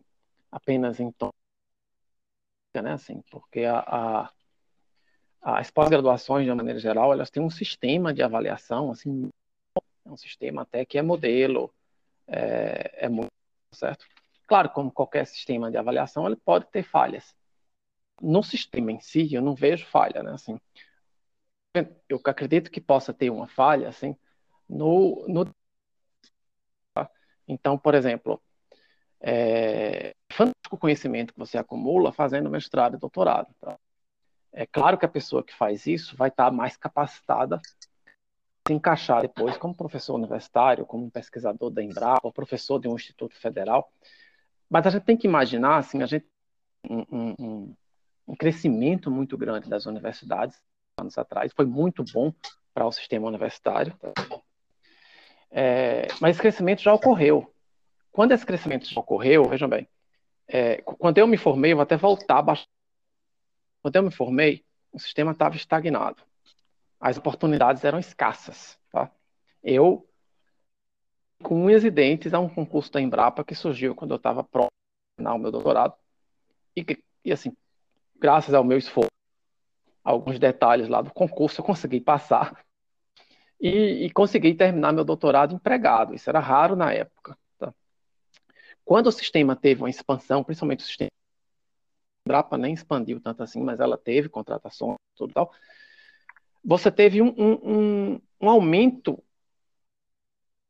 apenas 0.52 1.00
em 1.00 1.12
tom, 1.12 1.32
né, 2.76 2.94
assim, 2.94 3.24
porque 3.32 3.66
a, 3.66 3.80
a 3.80 4.30
as 5.42 5.72
pós-graduações, 5.72 6.44
de 6.44 6.52
uma 6.52 6.58
maneira 6.58 6.80
geral, 6.80 7.14
elas 7.14 7.30
têm 7.30 7.42
um 7.42 7.50
sistema 7.50 8.14
de 8.14 8.22
avaliação, 8.22 8.92
assim, 8.92 9.30
um 10.06 10.18
sistema 10.18 10.64
até 10.64 10.86
que 10.86 10.98
é 10.98 11.02
modelo, 11.02 11.74
é, 12.28 13.06
é 13.06 13.10
muito 13.10 13.32
certo. 13.72 14.06
Claro, 14.48 14.70
como 14.70 14.92
qualquer 14.92 15.26
sistema 15.26 15.72
de 15.72 15.78
avaliação, 15.78 16.26
ele 16.26 16.36
pode 16.36 16.66
ter 16.68 16.84
falhas. 16.84 17.36
No 18.22 18.44
sistema 18.44 18.92
em 18.92 19.00
si, 19.00 19.34
eu 19.34 19.42
não 19.42 19.56
vejo 19.56 19.86
falha, 19.86 20.22
né? 20.22 20.34
Assim, 20.34 20.60
eu 22.10 22.20
acredito 22.26 22.70
que 22.72 22.82
possa 22.82 23.14
ter 23.14 23.30
uma 23.30 23.48
falha, 23.48 23.88
assim, 23.88 24.16
no, 24.68 25.26
no? 25.28 25.50
Então, 27.50 27.78
por 27.78 27.96
exemplo, 27.96 28.42
é 29.20 30.16
fantástico 30.32 30.78
conhecimento 30.78 31.34
que 31.34 31.40
você 31.40 31.58
acumula 31.58 32.14
fazendo 32.14 32.50
mestrado 32.50 32.96
e 32.96 33.00
doutorado. 33.00 33.54
Tá? 33.60 33.78
É 34.54 34.66
claro 34.66 34.98
que 34.98 35.06
a 35.06 35.10
pessoa 35.10 35.44
que 35.44 35.54
faz 35.54 35.88
isso 35.88 36.16
vai 36.16 36.30
estar 36.30 36.52
mais 36.52 36.78
capacitada 36.78 37.60
se 38.68 38.74
encaixar 38.74 39.22
depois 39.22 39.58
como 39.58 39.74
professor 39.74 40.14
universitário, 40.14 40.86
como 40.86 41.10
pesquisador 41.10 41.72
da 41.72 41.82
Embrapa, 41.82 42.22
ou 42.28 42.32
professor 42.32 42.80
de 42.80 42.88
um 42.88 42.96
instituto 42.96 43.36
federal. 43.36 43.92
Mas 44.70 44.86
a 44.86 44.92
gente 44.92 45.06
tem 45.06 45.18
que 45.18 45.28
imaginar, 45.28 45.78
assim, 45.78 46.04
a 46.04 46.06
gente 46.06 46.28
um, 46.88 47.06
um, 47.12 47.76
um 48.28 48.36
crescimento 48.36 49.10
muito 49.10 49.36
grande 49.38 49.68
das 49.68 49.88
universidades 49.88 50.62
anos 51.00 51.18
atrás, 51.18 51.52
foi 51.56 51.66
muito 51.66 52.04
bom 52.14 52.32
para 52.74 52.86
o 52.86 52.92
sistema 52.92 53.28
universitário. 53.28 53.98
É, 55.52 56.08
mas 56.22 56.32
esse 56.32 56.42
crescimento 56.42 56.82
já 56.82 56.94
ocorreu. 56.94 57.54
Quando 58.12 58.34
esse 58.34 58.46
crescimento 58.46 58.86
já 58.86 59.00
ocorreu, 59.00 59.46
vejam 59.46 59.68
bem, 59.68 59.88
é, 60.48 60.82
quando 60.82 61.18
eu 61.18 61.28
me 61.28 61.38
formei, 61.38 61.72
eu 61.72 61.78
vou 61.78 61.84
até 61.84 61.96
voltar 61.96 62.42
bastante 62.42 62.70
quando 63.82 63.96
eu 63.96 64.04
me 64.04 64.12
formei, 64.12 64.64
o 64.92 65.00
sistema 65.00 65.32
estava 65.32 65.56
estagnado. 65.56 66.22
As 67.00 67.18
oportunidades 67.18 67.84
eram 67.84 68.00
escassas. 68.00 68.78
Tá? 68.92 69.10
Eu, 69.64 70.08
com 71.42 71.66
unhas 71.66 71.84
e 71.84 71.90
dentes, 71.90 72.34
a 72.34 72.40
um 72.40 72.50
concurso 72.50 72.92
da 72.92 73.02
Embrapa 73.02 73.44
que 73.44 73.56
surgiu 73.56 73.96
quando 73.96 74.12
eu 74.12 74.18
estava 74.18 74.44
próximo 74.44 74.70
ao 75.24 75.40
meu 75.40 75.52
doutorado. 75.52 75.96
E, 76.76 76.86
e, 77.24 77.32
assim, 77.32 77.56
graças 78.18 78.54
ao 78.54 78.64
meu 78.64 78.78
esforço, 78.78 79.10
alguns 80.04 80.40
detalhes 80.40 80.90
lá 80.90 81.02
do 81.02 81.12
concurso, 81.12 81.62
eu 81.62 81.66
consegui 81.66 82.02
passar 82.02 82.66
e, 83.60 84.06
e 84.06 84.12
consegui 84.12 84.54
terminar 84.54 84.94
meu 84.94 85.04
doutorado 85.04 85.54
empregado. 85.54 86.14
Isso 86.14 86.30
era 86.30 86.40
raro 86.40 86.76
na 86.76 86.94
época. 86.94 87.38
Tá? 87.58 87.74
Quando 88.86 89.08
o 89.08 89.12
sistema 89.12 89.56
teve 89.56 89.82
uma 89.82 89.90
expansão, 89.90 90.44
principalmente 90.44 90.82
o 90.82 90.88
sistema 90.88 91.10
Embrapa 92.26 92.58
nem 92.58 92.74
expandiu 92.74 93.20
tanto 93.20 93.42
assim, 93.42 93.62
mas 93.62 93.80
ela 93.80 93.98
teve 93.98 94.30
contratação, 94.30 94.96
tudo 95.16 95.34
tal. 95.34 95.52
Você 96.64 96.92
teve 96.92 97.22
um, 97.22 97.34
um, 97.38 97.54
um, 97.64 98.22
um 98.42 98.50
aumento 98.50 99.14
de 99.14 99.24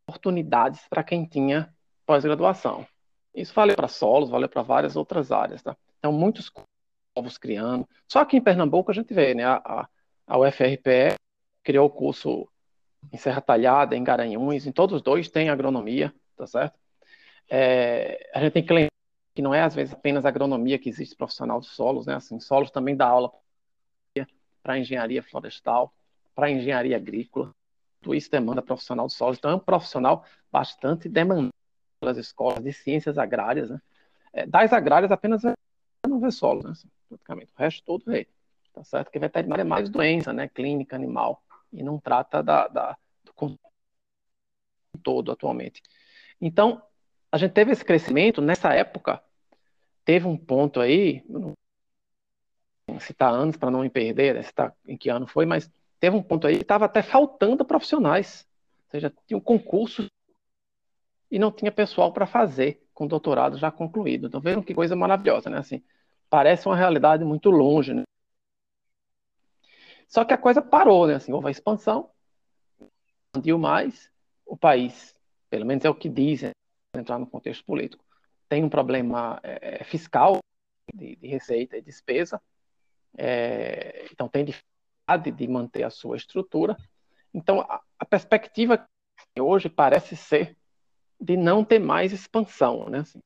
oportunidades 0.07 0.87
para 0.87 1.03
quem 1.03 1.25
tinha 1.25 1.73
pós-graduação. 2.05 2.87
Isso 3.35 3.53
valeu 3.53 3.75
para 3.75 3.87
solos, 3.87 4.29
valeu 4.29 4.47
para 4.47 4.61
várias 4.61 4.95
outras 4.95 5.31
áreas. 5.31 5.61
Tá? 5.61 5.75
Então, 5.97 6.11
muitos 6.11 6.51
novos 7.15 7.37
criando. 7.37 7.87
Só 8.07 8.23
que 8.25 8.37
em 8.37 8.41
Pernambuco 8.41 8.91
a 8.91 8.93
gente 8.93 9.13
vê, 9.13 9.33
né? 9.33 9.43
A, 9.45 9.87
a 10.25 10.37
UFRPE 10.39 11.15
criou 11.63 11.87
o 11.87 11.89
curso 11.89 12.47
em 13.11 13.17
Serra 13.17 13.41
Talhada, 13.41 13.95
em 13.95 14.03
Garanhuns, 14.03 14.65
em 14.65 14.71
todos 14.71 14.97
os 14.97 15.01
dois 15.01 15.29
tem 15.29 15.49
agronomia, 15.49 16.13
tá 16.35 16.45
certo? 16.45 16.77
É, 17.49 18.29
a 18.33 18.39
gente 18.41 18.53
tem 18.53 18.65
que 18.65 18.73
lembrar 18.73 18.91
que 19.33 19.41
não 19.41 19.53
é 19.53 19.61
às 19.61 19.73
vezes 19.73 19.93
apenas 19.93 20.25
agronomia 20.25 20.77
que 20.77 20.89
existe 20.89 21.15
profissional 21.15 21.59
de 21.59 21.67
solos, 21.67 22.05
né? 22.05 22.15
Assim, 22.15 22.39
solos 22.39 22.71
também 22.71 22.95
dá 22.95 23.07
aula 23.07 23.31
para 24.61 24.77
engenharia 24.77 25.23
florestal, 25.23 25.93
para 26.35 26.51
engenharia 26.51 26.97
agrícola. 26.97 27.51
Tudo 28.01 28.15
isso 28.15 28.29
demanda 28.29 28.61
profissional 28.61 29.07
de 29.07 29.13
solos. 29.13 29.37
Então 29.37 29.51
é 29.51 29.55
um 29.55 29.59
profissional 29.59 30.25
bastante 30.51 31.09
demandado 31.09 31.53
pelas 31.99 32.17
escolas 32.17 32.63
de 32.63 32.71
ciências 32.71 33.17
agrárias, 33.17 33.69
né? 33.69 33.81
É, 34.31 34.45
das 34.45 34.71
agrárias 34.71 35.11
apenas 35.11 35.41
não 36.07 36.19
vê 36.19 36.31
solos, 36.31 36.63
né? 36.63 36.71
Assim, 36.71 36.87
praticamente. 37.07 37.51
O 37.57 37.59
resto 37.59 37.83
todo 37.83 38.03
vê. 38.05 38.27
Tá 38.73 38.83
certo? 38.83 39.11
Que 39.11 39.19
veterinária 39.19 39.63
é 39.63 39.65
mais 39.65 39.89
doença, 39.89 40.31
né? 40.31 40.47
Clínica 40.47 40.95
animal. 40.95 41.41
E 41.71 41.83
não 41.83 41.99
trata 41.99 42.41
da, 42.41 42.67
da 42.67 42.97
do 43.23 43.59
todo 45.03 45.31
atualmente. 45.31 45.81
Então, 46.41 46.81
a 47.31 47.37
gente 47.37 47.51
teve 47.51 47.71
esse 47.71 47.85
crescimento 47.85 48.41
nessa 48.41 48.73
época 48.73 49.21
teve 50.03 50.25
um 50.27 50.35
ponto 50.35 50.79
aí, 50.81 51.23
não 51.29 51.53
citar 52.99 53.31
anos 53.31 53.55
para 53.55 53.69
não 53.69 53.81
me 53.81 53.89
perder, 53.89 54.33
né, 54.33 54.41
citar 54.41 54.75
em 54.87 54.97
que 54.97 55.09
ano 55.09 55.27
foi, 55.27 55.45
mas 55.45 55.71
teve 55.99 56.15
um 56.15 56.23
ponto 56.23 56.47
aí 56.47 56.55
que 56.55 56.63
estava 56.63 56.85
até 56.85 57.03
faltando 57.03 57.63
profissionais. 57.63 58.47
Ou 58.85 58.91
seja, 58.91 59.13
tinha 59.27 59.37
um 59.37 59.41
concurso 59.41 60.09
e 61.29 61.37
não 61.37 61.51
tinha 61.51 61.71
pessoal 61.71 62.11
para 62.11 62.25
fazer 62.25 62.83
com 62.91 63.05
doutorado 63.05 63.57
já 63.57 63.71
concluído. 63.71 64.27
Então 64.27 64.41
vejam 64.41 64.63
que 64.63 64.73
coisa 64.73 64.95
maravilhosa, 64.95 65.49
né? 65.49 65.59
Assim, 65.59 65.83
parece 66.27 66.67
uma 66.67 66.75
realidade 66.75 67.23
muito 67.23 67.51
longe, 67.51 67.93
né? 67.93 68.03
Só 70.09 70.25
que 70.25 70.33
a 70.33 70.37
coisa 70.37 70.59
parou, 70.59 71.05
né? 71.05 71.15
Assim, 71.15 71.31
houve 71.31 71.47
a 71.47 71.51
expansão, 71.51 72.09
expandiu 73.27 73.59
mais, 73.59 74.11
o 74.43 74.57
país, 74.57 75.15
pelo 75.49 75.65
menos 75.65 75.85
é 75.85 75.89
o 75.89 75.95
que 75.95 76.09
dizem, 76.09 76.49
entrar 76.95 77.19
no 77.19 77.27
contexto 77.27 77.63
político, 77.63 78.03
tem 78.49 78.63
um 78.63 78.69
problema 78.69 79.39
é, 79.43 79.83
fiscal 79.83 80.39
de, 80.91 81.15
de, 81.15 81.27
receita 81.27 81.77
e 81.77 81.81
despesa, 81.81 82.41
é, 83.15 84.07
então 84.11 84.27
tem 84.27 84.45
dificuldade 84.45 85.31
de 85.31 85.47
manter 85.47 85.83
a 85.83 85.91
sua 85.91 86.17
estrutura. 86.17 86.75
Então 87.31 87.61
a, 87.61 87.79
a 87.99 88.05
perspectiva 88.05 88.83
hoje 89.39 89.69
parece 89.69 90.15
ser 90.15 90.57
de 91.21 91.37
não 91.37 91.63
ter 91.63 91.77
mais 91.77 92.11
expansão, 92.11 92.89
né? 92.89 92.99
Assim, 92.99 93.21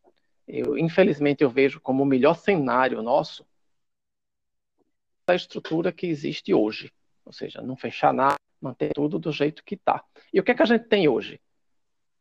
eu, 0.46 0.78
infelizmente 0.78 1.42
eu 1.44 1.50
vejo 1.50 1.80
como 1.80 2.04
o 2.04 2.06
melhor 2.06 2.36
cenário 2.36 3.02
nosso 3.02 3.46
a 5.27 5.36
estrutura 5.36 5.92
que 5.92 6.08
existe 6.08 6.53
hoje, 6.53 6.92
ou 7.25 7.32
seja, 7.32 7.62
não 7.62 7.75
fechar 7.75 8.13
nada, 8.13 8.36
manter 8.62 8.92
tudo 8.94 9.18
do 9.18 9.32
jeito 9.32 9.63
que 9.63 9.75
está. 9.75 10.03
E 10.34 10.39
o 10.39 10.44
que 10.44 10.51
é 10.51 10.56
que 10.56 10.63
a 10.63 10.65
gente 10.65 10.86
tem 10.86 11.08
hoje? 11.08 11.39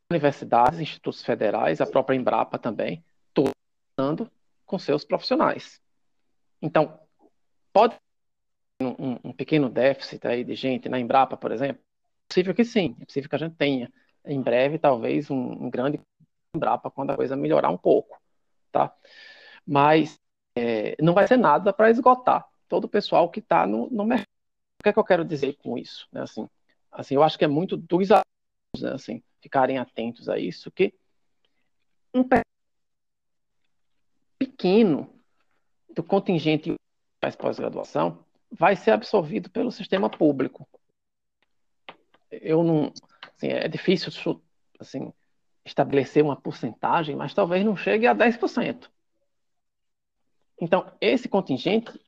Universidades, 0.09 0.79
institutos 0.79 1.23
federais, 1.23 1.81
a 1.81 1.87
própria 1.87 2.15
Embrapa 2.15 2.57
também, 2.57 3.03
todos 3.33 3.53
com 4.65 4.79
seus 4.79 5.03
profissionais. 5.03 5.81
Então, 6.61 6.99
pode 7.71 7.95
um, 8.81 9.17
um, 9.23 9.33
pequeno 9.33 9.69
déficit 9.69 10.25
aí 10.27 10.43
de 10.43 10.55
gente 10.55 10.89
na 10.89 10.99
Embrapa, 10.99 11.35
por 11.37 11.51
exemplo? 11.51 11.81
É 11.81 12.27
possível 12.27 12.53
que 12.53 12.65
sim, 12.65 12.95
é 13.01 13.05
possível 13.05 13.29
que 13.29 13.35
a 13.35 13.39
gente 13.39 13.55
tenha 13.55 13.91
em 14.25 14.41
breve, 14.41 14.79
talvez, 14.79 15.29
um, 15.29 15.65
um 15.65 15.69
grande 15.69 15.99
Embrapa 16.55 16.89
quando 16.89 17.11
a 17.11 17.15
coisa 17.15 17.35
melhorar 17.35 17.69
um 17.69 17.77
pouco, 17.77 18.21
tá? 18.71 18.93
Mas 19.65 20.19
é, 20.55 20.95
não 21.01 21.13
vai 21.13 21.27
ser 21.27 21.37
nada 21.37 21.73
para 21.73 21.89
esgotar 21.89 22.47
todo 22.67 22.85
o 22.85 22.89
pessoal 22.89 23.29
que 23.29 23.39
está 23.39 23.65
no, 23.67 23.89
no 23.89 24.05
mercado. 24.05 24.27
O 24.79 24.83
que 24.83 24.89
é 24.89 24.93
que 24.93 24.99
eu 24.99 25.03
quero 25.03 25.25
dizer 25.25 25.55
com 25.57 25.77
isso? 25.77 26.07
Né, 26.11 26.21
assim, 26.21 26.47
assim, 26.91 27.15
eu 27.15 27.23
acho 27.23 27.37
que 27.37 27.45
é 27.45 27.47
muito 27.47 27.77
dos 27.77 28.11
alunos, 28.11 28.81
né, 28.81 28.91
assim, 28.93 29.23
ficarem 29.41 29.77
atentos 29.77 30.29
a 30.29 30.37
isso, 30.37 30.71
que 30.71 30.93
um 32.13 32.23
pequeno 34.37 35.09
do 35.89 36.03
contingente 36.03 36.71
que 36.71 36.75
faz 37.21 37.35
pós-graduação 37.35 38.23
vai 38.51 38.75
ser 38.75 38.91
absorvido 38.91 39.49
pelo 39.49 39.71
sistema 39.71 40.09
público. 40.09 40.67
Eu 42.29 42.63
não, 42.63 42.91
assim, 43.35 43.47
é 43.47 43.67
difícil 43.67 44.11
assim, 44.79 45.11
estabelecer 45.65 46.23
uma 46.23 46.35
porcentagem, 46.35 47.15
mas 47.15 47.33
talvez 47.33 47.63
não 47.63 47.75
chegue 47.75 48.05
a 48.05 48.13
10%. 48.13 48.91
Então, 50.59 50.91
esse 51.01 51.27
contingente 51.27 51.99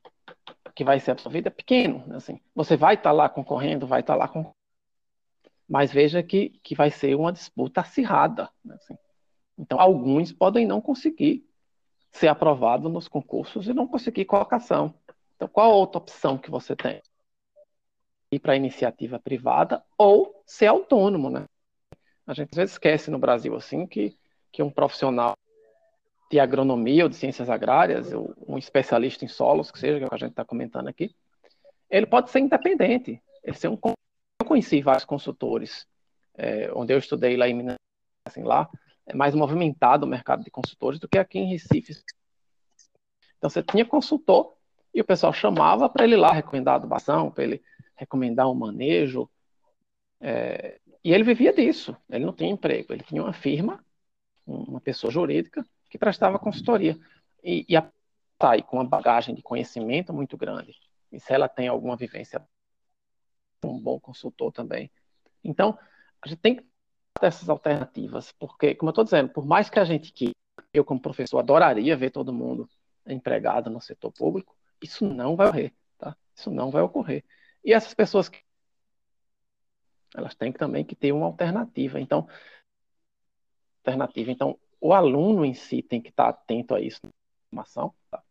que 0.75 0.83
vai 0.83 0.99
ser 0.99 1.11
absorvido 1.11 1.47
é 1.47 1.49
pequeno. 1.49 2.03
Assim, 2.13 2.39
você 2.53 2.75
vai 2.75 2.95
estar 2.95 3.09
tá 3.09 3.13
lá 3.13 3.29
concorrendo, 3.29 3.87
vai 3.87 4.01
estar 4.01 4.13
tá 4.13 4.19
lá 4.19 4.27
com 4.27 4.51
mas 5.67 5.91
veja 5.91 6.21
que, 6.21 6.49
que 6.61 6.75
vai 6.75 6.91
ser 6.91 7.15
uma 7.15 7.33
disputa 7.33 7.81
acirrada. 7.81 8.51
Né, 8.63 8.75
assim. 8.75 8.95
Então, 9.57 9.79
alguns 9.79 10.31
podem 10.31 10.65
não 10.65 10.79
conseguir 10.79 11.43
ser 12.11 12.27
aprovados 12.27 12.91
nos 12.91 13.07
concursos 13.07 13.67
e 13.67 13.73
não 13.73 13.87
conseguir 13.87 14.25
colocação. 14.25 14.93
Então, 15.35 15.47
qual 15.47 15.71
a 15.71 15.75
outra 15.75 15.97
opção 15.97 16.37
que 16.37 16.51
você 16.51 16.75
tem? 16.75 17.01
Ir 18.31 18.39
para 18.39 18.53
a 18.53 18.55
iniciativa 18.57 19.19
privada 19.19 19.83
ou 19.97 20.43
ser 20.45 20.67
autônomo, 20.67 21.31
né? 21.31 21.45
A 22.27 22.33
gente 22.33 22.49
às 22.51 22.57
vezes 22.57 22.73
esquece 22.73 23.09
no 23.09 23.17
Brasil 23.17 23.55
assim 23.55 23.87
que, 23.87 24.17
que 24.51 24.61
um 24.61 24.69
profissional 24.69 25.35
de 26.35 26.39
agronomia 26.41 27.03
ou 27.03 27.09
de 27.09 27.15
ciências 27.15 27.49
agrárias, 27.49 28.11
ou 28.11 28.35
um 28.45 28.57
especialista 28.57 29.23
em 29.23 29.27
solos, 29.29 29.71
que 29.71 29.79
seja, 29.79 29.97
que, 29.97 30.03
é 30.03 30.07
o 30.07 30.09
que 30.09 30.15
a 30.15 30.17
gente 30.17 30.31
está 30.31 30.43
comentando 30.43 30.89
aqui, 30.89 31.15
ele 31.89 32.05
pode 32.05 32.29
ser 32.29 32.39
independente. 32.39 33.21
Ele 33.41 33.55
ser 33.55 33.69
um, 33.69 33.79
eu 33.81 34.45
conheci 34.45 34.81
vários 34.81 35.05
consultores, 35.05 35.87
é, 36.37 36.69
onde 36.73 36.93
eu 36.93 36.97
estudei 36.97 37.37
lá 37.37 37.47
em 37.47 37.53
Minas, 37.53 37.77
assim, 38.27 38.43
lá 38.43 38.69
é 39.05 39.15
mais 39.15 39.33
movimentado 39.33 40.05
o 40.05 40.09
mercado 40.09 40.43
de 40.43 40.51
consultores 40.51 40.99
do 40.99 41.07
que 41.07 41.17
aqui 41.17 41.39
em 41.39 41.51
Recife. 41.51 41.93
Então 43.37 43.49
você 43.49 43.63
tinha 43.63 43.85
consultor 43.85 44.57
e 44.93 44.99
o 44.99 45.05
pessoal 45.05 45.31
chamava 45.31 45.87
para 45.87 46.03
ele 46.03 46.17
lá 46.17 46.33
recomendar 46.33 46.73
a 46.73 46.77
adubação, 46.77 47.31
para 47.31 47.45
ele 47.45 47.63
recomendar 47.95 48.49
um 48.49 48.55
manejo, 48.55 49.29
é, 50.19 50.81
e 51.01 51.13
ele 51.13 51.23
vivia 51.23 51.53
disso. 51.53 51.95
Ele 52.09 52.25
não 52.25 52.33
tinha 52.33 52.49
emprego, 52.49 52.91
ele 52.91 53.03
tinha 53.03 53.23
uma 53.23 53.31
firma, 53.31 53.81
uma 54.45 54.81
pessoa 54.81 55.09
jurídica 55.09 55.65
que 55.95 55.99
prestava 55.99 56.37
consultoria. 56.37 56.99
E, 57.41 57.65
e 57.69 57.77
a 57.77 57.89
tá 58.37 58.51
aí 58.51 58.61
com 58.61 58.77
uma 58.77 58.85
bagagem 58.85 59.33
de 59.33 59.41
conhecimento 59.41 60.13
muito 60.13 60.35
grande. 60.35 60.75
E 61.09 61.19
se 61.19 61.33
ela 61.33 61.47
tem 61.47 61.69
alguma 61.69 61.95
vivência, 61.95 62.45
um 63.63 63.79
bom 63.79 63.97
consultor 63.97 64.51
também. 64.51 64.91
Então, 65.41 65.79
a 66.21 66.27
gente 66.27 66.39
tem 66.39 66.55
que 66.57 66.63
ter 67.19 67.27
essas 67.27 67.47
alternativas, 67.47 68.33
porque, 68.33 68.75
como 68.75 68.89
eu 68.89 68.91
estou 68.91 69.03
dizendo, 69.05 69.29
por 69.29 69.45
mais 69.45 69.69
que 69.69 69.79
a 69.79 69.85
gente 69.85 70.11
que 70.11 70.31
eu 70.73 70.83
como 70.83 70.99
professor 70.99 71.39
adoraria 71.39 71.95
ver 71.95 72.11
todo 72.11 72.33
mundo 72.33 72.69
empregado 73.07 73.69
no 73.69 73.79
setor 73.79 74.11
público, 74.11 74.55
isso 74.81 75.05
não 75.05 75.35
vai 75.37 75.47
ocorrer, 75.47 75.73
tá? 75.97 76.17
Isso 76.35 76.51
não 76.51 76.69
vai 76.69 76.81
ocorrer. 76.81 77.23
E 77.63 77.71
essas 77.71 77.93
pessoas 77.93 78.27
que 78.27 78.43
elas 80.13 80.35
têm 80.35 80.51
também 80.51 80.83
que 80.83 80.95
ter 80.95 81.13
uma 81.13 81.25
alternativa. 81.25 81.99
Então, 82.01 82.27
alternativa. 83.85 84.31
Então, 84.31 84.59
o 84.85 84.93
aluno 84.93 85.43
em 85.43 85.55
si 85.55 85.81
tem 85.81 85.99
que 85.99 86.09
estar 86.09 86.29
atento 86.29 86.75
a 86.75 86.79
isso 86.79 86.99
na 87.03 87.09
formação. 87.49 87.93
Tá? 88.11 88.21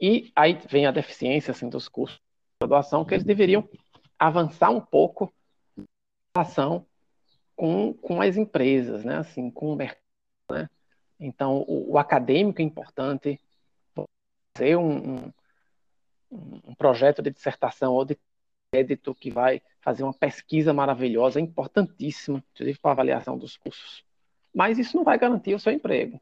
E 0.00 0.30
aí 0.36 0.56
vem 0.68 0.86
a 0.86 0.92
deficiência 0.92 1.50
assim, 1.50 1.68
dos 1.68 1.88
cursos 1.88 2.16
de 2.18 2.22
graduação, 2.62 3.04
que 3.04 3.12
eles 3.12 3.24
deveriam 3.24 3.68
avançar 4.16 4.70
um 4.70 4.80
pouco 4.80 5.32
em 5.76 5.84
relação 6.36 6.86
com, 7.56 7.92
com 7.92 8.22
as 8.22 8.36
empresas, 8.36 9.04
né? 9.04 9.16
assim, 9.16 9.50
com 9.50 9.72
o 9.72 9.76
mercado. 9.76 10.00
Né? 10.50 10.70
Então, 11.18 11.64
o, 11.66 11.92
o, 11.92 11.98
acadêmico 11.98 12.62
é 12.62 12.64
importante, 12.64 13.40
fazer 14.56 14.76
um, 14.76 15.32
um, 16.30 16.60
um 16.68 16.74
projeto 16.76 17.20
de 17.20 17.32
dissertação 17.32 17.94
ou 17.94 18.04
de 18.04 18.16
crédito 18.72 19.12
que 19.12 19.28
vai 19.28 19.60
fazer 19.80 20.04
uma 20.04 20.14
pesquisa 20.14 20.72
maravilhosa, 20.72 21.40
é 21.40 21.42
importantíssima, 21.42 22.44
inclusive 22.54 22.78
para 22.78 22.92
a 22.92 22.94
avaliação 22.94 23.36
dos 23.36 23.56
cursos 23.56 24.04
mas 24.54 24.78
isso 24.78 24.96
não 24.96 25.04
vai 25.04 25.18
garantir 25.18 25.54
o 25.54 25.58
seu 25.58 25.72
emprego. 25.72 26.20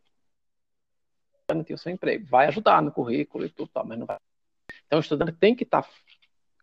Garantir 1.51 1.75
o 1.75 1.79
seu 1.79 1.93
emprego. 1.93 2.27
Vai 2.27 2.47
ajudar 2.49 2.83
no 2.83 2.93
currículo 2.93 3.45
e 3.45 3.51
tudo, 3.51 3.71
mas 3.85 3.99
não 3.99 4.07
vai. 4.07 4.19
Então, 4.87 4.99
o 4.99 5.01
estudante 5.01 5.33
tem 5.33 5.55
que 5.55 5.65
estar 5.65 5.89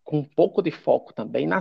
com 0.04 0.20
um 0.20 0.24
pouco 0.24 0.62
de 0.62 0.72
foco 0.72 1.14
também 1.14 1.48
na 1.48 1.60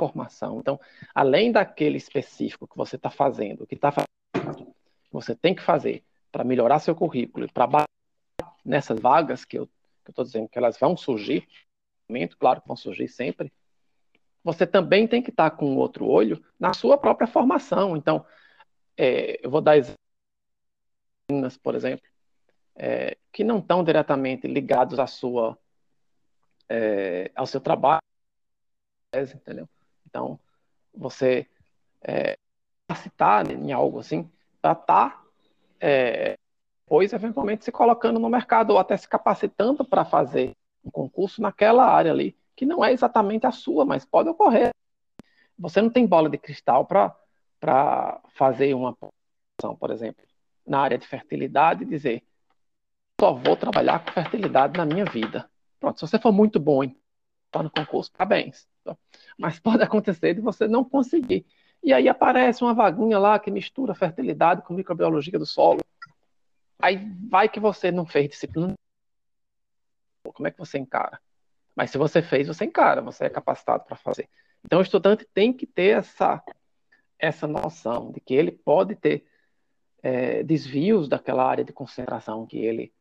formação. 0.00 0.60
Então, 0.60 0.80
além 1.14 1.52
daquele 1.52 1.96
específico 1.96 2.66
que 2.66 2.76
você 2.76 2.96
está 2.96 3.10
fazendo, 3.10 3.66
que 3.66 3.74
está 3.74 3.92
fazendo, 3.92 4.74
você 5.10 5.34
tem 5.34 5.54
que 5.54 5.62
fazer 5.62 6.02
para 6.30 6.44
melhorar 6.44 6.78
seu 6.78 6.94
currículo 6.94 7.46
e 7.46 7.52
para 7.52 7.84
nessas 8.64 8.98
vagas 9.00 9.44
que 9.44 9.58
eu 9.58 9.68
estou 10.08 10.24
dizendo 10.24 10.48
que 10.48 10.58
elas 10.58 10.78
vão 10.78 10.96
surgir, 10.96 11.46
claro 12.38 12.60
que 12.60 12.68
vão 12.68 12.76
surgir 12.76 13.08
sempre, 13.08 13.52
você 14.44 14.66
também 14.66 15.08
tem 15.08 15.22
que 15.22 15.30
estar 15.30 15.50
com 15.50 15.74
o 15.74 15.78
outro 15.78 16.06
olho 16.06 16.44
na 16.58 16.72
sua 16.72 16.96
própria 16.96 17.26
formação. 17.26 17.96
Então, 17.96 18.24
é, 18.96 19.44
eu 19.44 19.50
vou 19.50 19.60
dar 19.60 19.76
exemplos, 19.76 21.56
por 21.62 21.74
exemplo, 21.74 22.06
é, 22.74 23.16
que 23.32 23.44
não 23.44 23.58
estão 23.58 23.84
diretamente 23.84 24.46
ligados 24.46 24.98
à 24.98 25.06
sua, 25.06 25.58
é, 26.68 27.30
ao 27.34 27.46
seu 27.46 27.60
trabalho, 27.60 28.00
entendeu? 29.14 29.68
Então, 30.06 30.38
você 30.94 31.48
é, 32.02 32.36
capacitar 32.86 33.50
em 33.50 33.72
algo 33.72 34.00
assim, 34.00 34.30
para 34.60 34.72
estar, 34.72 35.10
tá, 35.10 35.24
é, 35.80 36.36
depois, 36.84 37.12
eventualmente, 37.12 37.64
se 37.64 37.72
colocando 37.72 38.20
no 38.20 38.30
mercado, 38.30 38.70
ou 38.70 38.78
até 38.78 38.96
se 38.96 39.08
capacitando 39.08 39.84
para 39.84 40.04
fazer 40.04 40.52
um 40.84 40.90
concurso 40.90 41.42
naquela 41.42 41.84
área 41.84 42.12
ali, 42.12 42.36
que 42.54 42.64
não 42.64 42.84
é 42.84 42.92
exatamente 42.92 43.44
a 43.44 43.50
sua, 43.50 43.84
mas 43.84 44.04
pode 44.04 44.28
ocorrer. 44.28 44.70
Você 45.58 45.82
não 45.82 45.90
tem 45.90 46.06
bola 46.06 46.30
de 46.30 46.38
cristal 46.38 46.86
para 46.86 47.14
para 47.60 48.20
fazer 48.34 48.74
uma 48.74 48.94
posição, 48.94 49.76
por 49.76 49.90
exemplo, 49.90 50.24
na 50.66 50.80
área 50.80 50.98
de 50.98 51.06
fertilidade 51.06 51.82
e 51.82 51.86
dizer 51.86 52.22
só 53.18 53.32
vou 53.32 53.56
trabalhar 53.56 54.04
com 54.04 54.12
fertilidade 54.12 54.76
na 54.76 54.84
minha 54.84 55.04
vida. 55.04 55.48
Pronto, 55.80 55.98
se 55.98 56.06
você 56.06 56.18
for 56.18 56.32
muito 56.32 56.60
bom 56.60 56.84
em 56.84 56.96
tá 57.50 57.62
no 57.62 57.70
concurso, 57.70 58.12
parabéns. 58.12 58.68
Mas 59.38 59.58
pode 59.60 59.82
acontecer 59.82 60.34
de 60.34 60.40
você 60.40 60.68
não 60.68 60.84
conseguir. 60.84 61.46
E 61.82 61.92
aí 61.92 62.08
aparece 62.08 62.62
uma 62.62 62.74
vaguinha 62.74 63.18
lá 63.18 63.38
que 63.38 63.50
mistura 63.50 63.94
fertilidade 63.94 64.62
com 64.62 64.74
microbiologia 64.74 65.38
do 65.38 65.46
solo. 65.46 65.80
Aí 66.78 66.98
vai 67.28 67.48
que 67.48 67.60
você 67.60 67.90
não 67.90 68.04
fez 68.04 68.28
disciplina. 68.28 68.74
Como 70.24 70.46
é 70.46 70.50
que 70.50 70.58
você 70.58 70.78
encara? 70.78 71.20
Mas 71.74 71.90
se 71.90 71.98
você 71.98 72.20
fez, 72.20 72.48
você 72.48 72.64
encara, 72.64 73.00
você 73.00 73.26
é 73.26 73.30
capacitado 73.30 73.84
para 73.84 73.96
fazer. 73.96 74.28
Então 74.64 74.80
o 74.80 74.82
estudante 74.82 75.26
tem 75.32 75.52
que 75.52 75.66
ter 75.66 75.98
essa 75.98 76.42
essa 77.18 77.46
noção 77.46 78.10
de 78.12 78.20
que 78.20 78.34
ele 78.34 78.52
pode 78.52 78.94
ter 78.94 79.26
é, 80.02 80.42
desvios 80.42 81.08
daquela 81.08 81.44
área 81.44 81.64
de 81.64 81.72
concentração 81.72 82.46
que 82.46 82.58
ele 82.58 82.92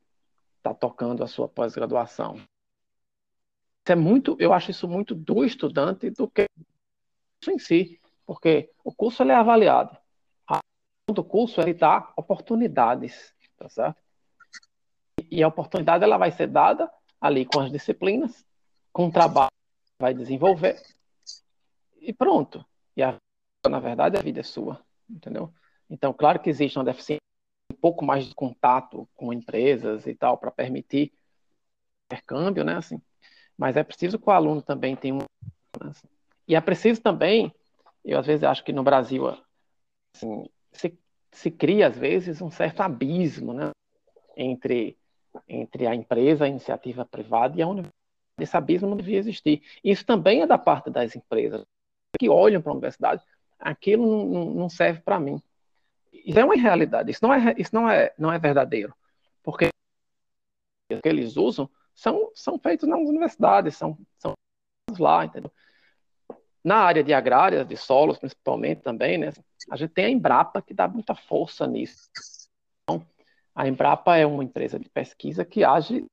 está 0.58 0.74
tocando 0.74 1.24
a 1.24 1.28
sua 1.28 1.48
pós-graduação. 1.48 2.42
É 3.88 3.96
muito, 3.96 4.36
eu 4.40 4.52
acho 4.52 4.72
isso 4.72 4.88
muito 4.88 5.14
do 5.14 5.46
estudante 5.46 6.10
do 6.10 6.28
que 6.28 6.48
isso 7.42 7.52
em 7.52 7.60
si, 7.60 8.02
porque 8.26 8.72
o 8.84 8.92
curso 8.92 9.22
ele 9.22 9.32
é 9.32 9.36
avaliado. 9.36 9.96
Do 11.08 11.24
curso 11.24 11.62
ele 11.62 11.76
dá 11.76 12.12
oportunidades, 12.18 13.32
tá 13.56 13.70
certo? 13.70 14.02
E 15.30 15.44
a 15.44 15.48
oportunidade 15.48 16.04
ela 16.04 16.18
vai 16.18 16.32
ser 16.32 16.48
dada 16.48 16.92
ali 17.22 17.46
com 17.46 17.60
as 17.60 17.72
disciplinas, 17.72 18.44
com 18.92 19.08
o 19.08 19.12
trabalho 19.12 19.52
que 19.86 19.94
vai 20.02 20.16
desenvolver 20.16 20.82
e 22.02 22.14
pronto. 22.14 22.66
E 22.96 23.04
a, 23.04 23.16
na 23.70 23.80
verdade 23.80 24.18
a 24.18 24.22
vida 24.22 24.40
é 24.40 24.44
sua, 24.44 24.84
entendeu? 25.10 25.54
Então, 25.90 26.14
claro 26.14 26.40
que 26.40 26.50
existe 26.50 26.78
uma 26.78 26.86
deficiência, 26.86 27.22
um 27.72 27.76
pouco 27.76 28.04
mais 28.04 28.26
de 28.26 28.34
contato 28.34 29.08
com 29.16 29.34
empresas 29.34 30.08
e 30.08 30.16
tal, 30.16 30.38
para 30.38 30.52
permitir 30.52 31.14
intercâmbio, 32.06 32.64
né? 32.64 32.78
Assim, 32.78 33.02
mas 33.58 33.78
é 33.78 33.84
preciso 33.84 34.20
que 34.20 34.30
o 34.30 34.34
aluno 34.34 34.62
também 34.62 34.96
tenha 34.96 35.16
um. 35.16 35.20
Né, 35.20 35.90
assim, 35.90 36.08
e 36.48 36.56
é 36.56 36.62
preciso 36.62 37.02
também, 37.02 37.54
eu 38.04 38.20
às 38.20 38.26
vezes 38.26 38.44
acho 38.44 38.64
que 38.64 38.74
no 38.74 38.84
Brasil 38.84 39.28
assim, 40.16 40.46
se, 40.72 40.98
se 41.32 41.52
cria, 41.52 41.88
às 41.88 41.98
vezes, 41.98 42.42
um 42.42 42.52
certo 42.52 42.82
abismo 42.82 43.54
né? 43.54 43.72
entre, 44.36 44.98
entre 45.48 45.88
a 45.88 45.96
empresa, 45.96 46.46
a 46.46 46.50
iniciativa 46.50 47.06
privada 47.06 47.58
e 47.58 47.62
a 47.62 47.68
universidade. 47.68 47.96
Esse 48.38 48.58
abismo 48.58 48.90
não 48.90 48.98
devia 48.98 49.18
existir. 49.18 49.64
Isso 49.84 50.06
também 50.06 50.42
é 50.42 50.48
da 50.48 50.58
parte 50.58 50.90
das 50.90 51.16
empresas 51.16 51.66
que 52.20 52.30
olham 52.30 52.62
para 52.62 52.72
a 52.72 52.74
universidade. 52.76 53.24
Aquilo 53.66 54.32
não, 54.32 54.46
não 54.54 54.70
serve 54.70 55.02
para 55.02 55.20
mim. 55.20 55.42
Isso 56.14 56.38
é 56.40 56.46
uma 56.46 56.56
realidade, 56.56 57.10
isso 57.10 57.20
não 57.24 57.34
é, 57.34 57.56
isso 57.58 57.74
não 57.74 57.90
é, 57.90 58.14
não 58.16 58.32
é 58.32 58.38
verdadeiro. 58.38 58.94
Porque 59.42 59.70
que 60.88 61.10
eles 61.10 61.36
usam 61.36 61.68
são, 61.96 62.30
são 62.36 62.60
feitos 62.60 62.88
nas 62.88 63.00
universidades, 63.00 63.76
são, 63.76 63.98
são 64.20 64.36
lá, 65.00 65.26
entendeu? 65.26 65.52
Na 66.64 66.78
área 66.78 67.04
de 67.04 67.12
agrárias, 67.12 67.68
de 67.68 67.76
solos, 67.76 68.20
principalmente 68.20 68.82
também, 68.82 69.18
né? 69.18 69.32
A 69.72 69.76
gente 69.76 69.94
tem 69.94 70.06
a 70.06 70.10
Embrapa 70.10 70.62
que 70.62 70.74
dá 70.74 70.88
muita 70.88 71.16
força 71.16 71.66
nisso. 71.66 72.08
Então, 72.84 73.04
a 73.56 73.68
Embrapa 73.68 74.16
é 74.16 74.28
uma 74.28 74.44
empresa 74.44 74.78
de 74.78 74.90
pesquisa 74.90 75.44
que 75.44 75.64
age 75.64 76.06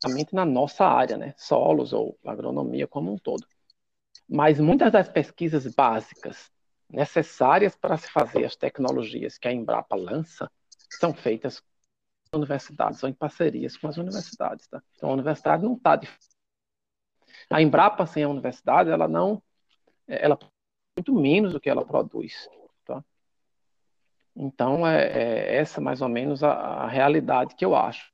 somente 0.00 0.32
na 0.32 0.44
nossa 0.44 0.84
área, 0.84 1.16
né? 1.16 1.34
Solos 1.36 1.92
ou 1.92 2.16
agronomia 2.24 2.86
como 2.86 3.12
um 3.12 3.18
todo. 3.18 3.44
Mas 4.28 4.60
muitas 4.60 4.92
das 4.92 5.08
pesquisas 5.08 5.66
básicas 5.74 6.50
necessárias 6.90 7.76
para 7.76 7.96
se 7.96 8.10
fazer 8.10 8.44
as 8.44 8.56
tecnologias 8.56 9.38
que 9.38 9.48
a 9.48 9.52
Embrapa 9.52 9.96
lança 9.96 10.50
são 10.90 11.14
feitas 11.14 11.60
com 11.60 12.38
universidades 12.38 13.02
ou 13.02 13.08
em 13.08 13.14
parcerias 13.14 13.76
com 13.76 13.88
as 13.88 13.96
universidades. 13.96 14.66
Tá? 14.68 14.82
Então, 14.96 15.10
a 15.10 15.12
universidade 15.12 15.62
não 15.62 15.74
está 15.74 15.96
de... 15.96 16.08
A 17.48 17.62
Embrapa 17.62 18.06
sem 18.06 18.24
a 18.24 18.28
universidade, 18.28 18.90
ela 18.90 19.08
não... 19.08 19.42
Ela 20.06 20.38
muito 20.96 21.14
menos 21.14 21.52
do 21.52 21.60
que 21.60 21.70
ela 21.70 21.84
produz. 21.84 22.48
Tá? 22.84 23.04
Então, 24.34 24.86
é, 24.86 25.06
é, 25.06 25.56
essa 25.56 25.80
mais 25.80 26.02
ou 26.02 26.08
menos 26.08 26.42
a, 26.42 26.52
a 26.52 26.88
realidade 26.88 27.54
que 27.54 27.64
eu 27.64 27.74
acho. 27.74 28.12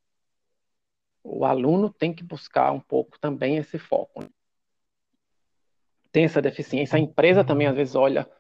O 1.24 1.44
aluno 1.44 1.92
tem 1.92 2.14
que 2.14 2.22
buscar 2.22 2.70
um 2.72 2.80
pouco 2.80 3.18
também 3.18 3.56
esse 3.56 3.78
foco. 3.78 4.22
Né? 4.22 4.28
Tem 6.12 6.24
essa 6.24 6.40
deficiência. 6.40 6.96
A 6.96 7.00
empresa 7.00 7.42
também, 7.42 7.66
às 7.66 7.74
vezes, 7.74 7.94
olha 7.94 8.30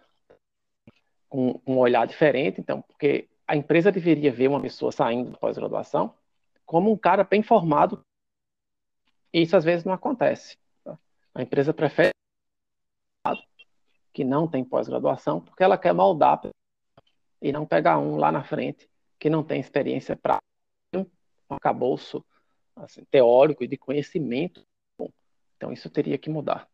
com 1.36 1.60
um 1.66 1.76
olhar 1.76 2.06
diferente, 2.06 2.62
então, 2.62 2.80
porque 2.80 3.28
a 3.46 3.54
empresa 3.54 3.92
deveria 3.92 4.32
ver 4.32 4.48
uma 4.48 4.58
pessoa 4.58 4.90
saindo 4.90 5.32
da 5.32 5.36
pós-graduação 5.36 6.14
como 6.64 6.90
um 6.90 6.96
cara 6.96 7.24
bem 7.24 7.42
formado. 7.42 8.00
E 9.34 9.42
isso 9.42 9.54
às 9.54 9.62
vezes 9.62 9.84
não 9.84 9.92
acontece. 9.92 10.56
Tá? 10.82 10.98
A 11.34 11.42
empresa 11.42 11.74
prefere 11.74 12.12
que 14.14 14.24
não 14.24 14.48
tem 14.48 14.64
pós-graduação 14.64 15.42
porque 15.42 15.62
ela 15.62 15.76
quer 15.76 15.92
moldar 15.92 16.40
e 17.42 17.52
não 17.52 17.66
pegar 17.66 17.98
um 17.98 18.16
lá 18.16 18.32
na 18.32 18.42
frente 18.42 18.88
que 19.18 19.28
não 19.28 19.44
tem 19.44 19.60
experiência 19.60 20.16
para 20.16 20.38
um 20.94 21.04
arcabouço 21.50 22.24
assim, 22.76 23.04
teórico 23.10 23.62
e 23.62 23.68
de 23.68 23.76
conhecimento. 23.76 24.64
Bom, 24.98 25.10
então 25.58 25.70
isso 25.70 25.90
teria 25.90 26.16
que 26.16 26.30
mudar. 26.30 26.66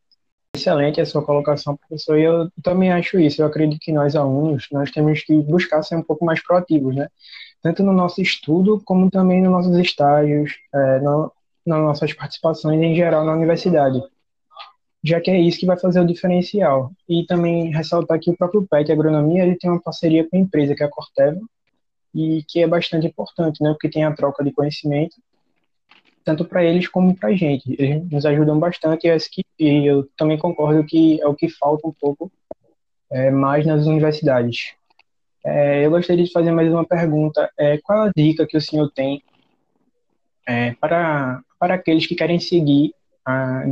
Excelente 0.55 1.01
a 1.01 1.07
sua 1.07 1.25
colocação, 1.25 1.77
professor, 1.77 2.19
e 2.19 2.25
eu 2.25 2.51
também 2.62 2.93
acho 2.93 3.19
isso. 3.19 3.41
Eu 3.41 3.47
acredito 3.47 3.81
que 3.81 3.91
nós, 3.91 4.15
alunos, 4.15 4.69
nós 4.71 4.91
temos 4.91 5.23
que 5.23 5.35
buscar 5.43 5.83
ser 5.83 5.97
um 5.97 6.03
pouco 6.03 6.27
mais 6.27 6.43
proativos, 6.43 6.95
né? 6.95 7.09
Tanto 7.62 7.83
no 7.83 7.93
nosso 7.93 8.21
estudo, 8.21 8.83
como 8.85 9.11
também 9.11 9.41
nos 9.41 9.51
nossos 9.51 9.79
estágios, 9.79 10.53
é, 10.75 11.01
no, 11.01 11.33
nas 11.65 11.79
nossas 11.81 12.12
participações 12.12 12.83
em 12.83 12.95
geral 12.95 13.25
na 13.25 13.33
universidade. 13.33 14.03
Já 15.03 15.21
que 15.23 15.31
é 15.31 15.41
isso 15.41 15.59
que 15.59 15.67
vai 15.67 15.79
fazer 15.79 16.01
o 16.01 16.07
diferencial. 16.07 16.93
E 17.09 17.25
também 17.27 17.73
ressaltar 17.73 18.21
que 18.21 18.31
o 18.31 18.37
próprio 18.37 18.67
PET 18.69 18.93
Agronomia 18.93 19.45
ele 19.45 19.57
tem 19.57 19.71
uma 19.71 19.81
parceria 19.81 20.29
com 20.29 20.37
a 20.37 20.41
empresa, 20.41 20.75
que 20.75 20.83
é 20.83 20.87
a 20.87 20.91
Corteva, 20.91 21.41
e 22.15 22.45
que 22.47 22.62
é 22.62 22.67
bastante 22.67 23.07
importante, 23.07 23.62
né? 23.62 23.71
Porque 23.71 23.88
tem 23.88 24.05
a 24.05 24.15
troca 24.15 24.45
de 24.45 24.53
conhecimento 24.53 25.17
tanto 26.25 26.45
para 26.45 26.65
eles 26.65 26.89
como 26.89 27.17
para 27.17 27.31
a 27.31 27.37
gente. 27.37 27.75
Eles 27.79 28.09
nos 28.11 28.25
ajudam 28.27 28.59
bastante 28.59 29.07
e 29.59 29.87
eu 29.87 30.09
também 30.17 30.39
concordo 30.39 30.85
que 30.85 31.21
é 31.21 31.27
o 31.27 31.35
que 31.35 31.49
falta 31.49 31.87
um 31.87 31.93
pouco 31.93 32.31
é, 33.11 33.31
mais 33.31 33.67
nas 33.67 33.87
universidades. 33.87 34.75
É, 35.45 35.85
eu 35.85 35.91
gostaria 35.91 36.25
de 36.25 36.33
fazer 36.33 36.53
mais 36.53 36.73
uma 36.73 36.85
pergunta. 36.85 37.51
É, 37.59 37.79
qual 37.79 38.03
a 38.03 38.13
dica 38.17 38.47
que 38.47 38.57
o 38.57 38.61
senhor 38.61 38.91
tem 38.91 39.23
é, 40.47 40.73
para, 40.75 41.43
para 41.59 41.75
aqueles 41.75 42.07
que 42.07 42.15
querem 42.15 42.39
seguir 42.39 42.95
a, 43.25 43.65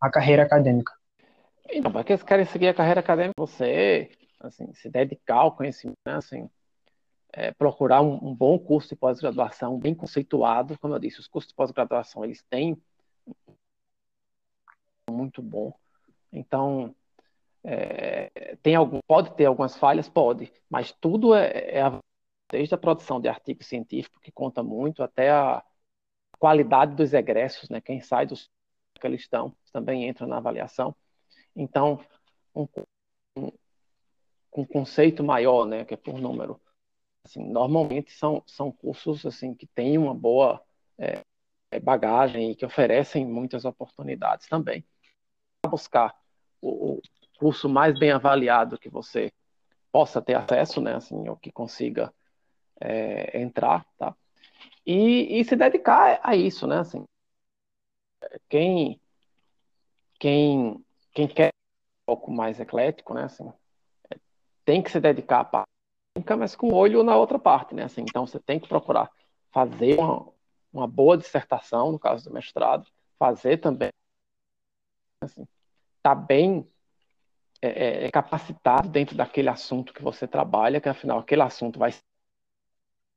a 0.00 0.10
carreira 0.10 0.42
acadêmica? 0.42 0.92
Então, 1.70 1.90
para 1.90 2.00
aqueles 2.00 2.22
que 2.22 2.28
querem 2.28 2.44
seguir 2.44 2.68
a 2.68 2.74
carreira 2.74 3.00
acadêmica, 3.00 3.34
você 3.36 4.10
assim, 4.40 4.72
se 4.74 4.88
dedicar 4.90 5.36
ao 5.36 5.54
conhecimento, 5.54 5.96
né, 6.06 6.14
assim, 6.14 6.48
é, 7.32 7.52
procurar 7.52 8.02
um, 8.02 8.14
um, 8.28 8.34
bom 8.34 8.58
curso 8.58 8.90
de 8.90 8.96
pós-graduação, 8.96 9.78
bem 9.78 9.94
conceituado. 9.94 10.78
Como 10.78 10.94
eu 10.94 10.98
disse, 10.98 11.20
os 11.20 11.26
cursos 11.26 11.48
de 11.48 11.54
pós-graduação 11.54 12.24
eles 12.24 12.42
têm 12.50 12.80
muito 15.10 15.42
bom. 15.42 15.72
Então, 16.32 16.94
é, 17.64 18.56
tem 18.62 18.74
algum, 18.74 19.00
pode 19.06 19.34
ter 19.34 19.46
algumas 19.46 19.76
falhas, 19.76 20.08
pode, 20.08 20.52
mas 20.68 20.92
tudo 20.92 21.34
é, 21.34 21.48
é 21.48 22.00
desde 22.50 22.74
a 22.74 22.78
produção 22.78 23.20
de 23.20 23.28
artigo 23.28 23.62
científico 23.62 24.20
que 24.20 24.30
conta 24.30 24.62
muito 24.62 25.02
até 25.02 25.30
a 25.30 25.64
qualidade 26.38 26.94
dos 26.94 27.14
egressos, 27.14 27.68
né? 27.70 27.80
Quem 27.80 28.00
sai 28.00 28.26
dos 28.26 28.50
que 29.00 29.06
eles 29.06 29.22
estão 29.22 29.54
também 29.72 30.06
entra 30.06 30.26
na 30.26 30.36
avaliação. 30.36 30.94
Então, 31.56 31.98
um, 32.54 32.68
um, 33.36 33.52
um 34.56 34.64
conceito 34.64 35.24
maior, 35.24 35.64
né? 35.66 35.84
Que 35.84 35.94
é 35.94 35.96
por 35.96 36.20
número 36.20 36.60
Assim, 37.24 37.44
normalmente 37.44 38.12
são, 38.12 38.42
são 38.46 38.70
cursos 38.72 39.24
assim 39.24 39.54
que 39.54 39.66
têm 39.66 39.96
uma 39.96 40.14
boa 40.14 40.62
é, 40.98 41.22
é, 41.70 41.78
bagagem 41.78 42.50
e 42.50 42.56
que 42.56 42.66
oferecem 42.66 43.24
muitas 43.24 43.64
oportunidades 43.64 44.48
também. 44.48 44.84
Buscar 45.66 46.16
o, 46.60 46.94
o, 46.94 47.02
curso 47.38 47.68
mais 47.68 47.98
bem 47.98 48.12
avaliado 48.12 48.78
que 48.78 48.88
você 48.88 49.32
possa 49.90 50.22
ter 50.22 50.34
acesso, 50.34 50.80
né, 50.80 50.94
assim, 50.94 51.28
ou 51.28 51.36
que 51.36 51.50
consiga 51.50 52.12
é, 52.80 53.40
entrar, 53.40 53.84
tá? 53.98 54.14
E, 54.86 55.40
e, 55.40 55.44
se 55.44 55.56
dedicar 55.56 56.20
a 56.22 56.36
isso, 56.36 56.66
né, 56.66 56.78
assim. 56.78 57.04
Quem, 58.48 59.00
quem, 60.18 60.84
quem 61.12 61.26
quer 61.26 61.48
um 61.48 62.06
pouco 62.06 62.30
mais 62.30 62.60
eclético, 62.60 63.12
né, 63.12 63.24
assim, 63.24 63.52
tem 64.64 64.82
que 64.82 64.90
se 64.90 65.00
dedicar 65.00 65.40
a 65.40 65.44
mas 66.38 66.54
com 66.54 66.68
o 66.68 66.74
olho 66.74 67.02
na 67.02 67.16
outra 67.16 67.38
parte, 67.38 67.74
né? 67.74 67.84
Assim, 67.84 68.02
então 68.02 68.26
você 68.26 68.38
tem 68.38 68.60
que 68.60 68.68
procurar 68.68 69.10
fazer 69.50 69.98
uma, 69.98 70.28
uma 70.72 70.86
boa 70.86 71.16
dissertação, 71.16 71.92
no 71.92 71.98
caso 71.98 72.24
do 72.24 72.34
mestrado, 72.34 72.86
fazer 73.18 73.58
também, 73.58 73.90
assim, 75.22 75.46
tá 76.02 76.14
bem 76.14 76.66
é, 77.60 77.68
é, 77.68 78.04
é, 78.06 78.10
capacitado 78.10 78.88
dentro 78.88 79.16
daquele 79.16 79.48
assunto 79.48 79.92
que 79.92 80.02
você 80.02 80.26
trabalha, 80.26 80.80
que 80.80 80.88
afinal 80.88 81.18
aquele 81.18 81.42
assunto 81.42 81.78
vai 81.78 81.92
ser 81.92 82.02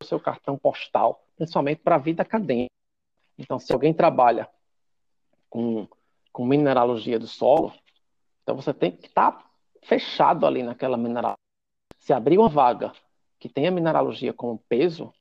o 0.01 0.05
seu 0.05 0.19
cartão 0.19 0.57
postal, 0.57 1.25
principalmente 1.35 1.81
para 1.81 1.95
a 1.95 1.99
vida 1.99 2.21
acadêmica. 2.21 2.69
Então, 3.37 3.59
se 3.59 3.73
alguém 3.73 3.93
trabalha 3.93 4.49
com, 5.49 5.87
com 6.31 6.45
mineralogia 6.45 7.19
do 7.19 7.27
solo, 7.27 7.73
então 8.43 8.55
você 8.55 8.73
tem 8.73 8.91
que 8.91 9.07
estar 9.07 9.31
tá 9.31 9.51
fechado 9.83 10.45
ali 10.45 10.63
naquela 10.63 10.97
mineralogia 10.97 11.44
se 12.05 12.13
abrir 12.13 12.37
uma 12.37 12.47
vaga 12.47 12.93
que 13.39 13.49
tenha 13.49 13.71
mineralogia 13.71 14.31
como 14.31 14.59
peso, 14.69 15.11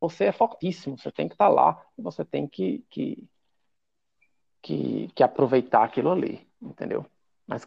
você 0.00 0.24
é 0.24 0.32
fortíssimo, 0.32 0.98
você 0.98 1.12
tem 1.12 1.28
que 1.28 1.34
estar 1.34 1.46
tá 1.46 1.54
lá 1.54 1.80
e 1.96 2.02
você 2.02 2.24
tem 2.24 2.48
que, 2.48 2.84
que, 2.90 3.24
que, 4.60 5.08
que 5.14 5.22
aproveitar 5.22 5.84
aquilo 5.84 6.10
ali, 6.10 6.44
entendeu? 6.60 7.06
Mas 7.46 7.64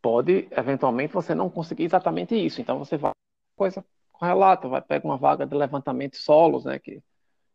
pode, 0.00 0.46
eventualmente, 0.52 1.12
você 1.12 1.34
não 1.34 1.50
conseguir 1.50 1.82
exatamente 1.82 2.32
isso, 2.36 2.60
então 2.60 2.78
você 2.78 2.96
vai 2.96 3.10
coisa 3.56 3.84
correlata, 4.12 4.68
vai 4.68 4.80
pegar 4.80 5.04
uma 5.04 5.18
vaga 5.18 5.44
de 5.44 5.56
levantamento 5.56 6.12
de 6.12 6.18
solos, 6.18 6.64
né, 6.64 6.78
que 6.78 7.02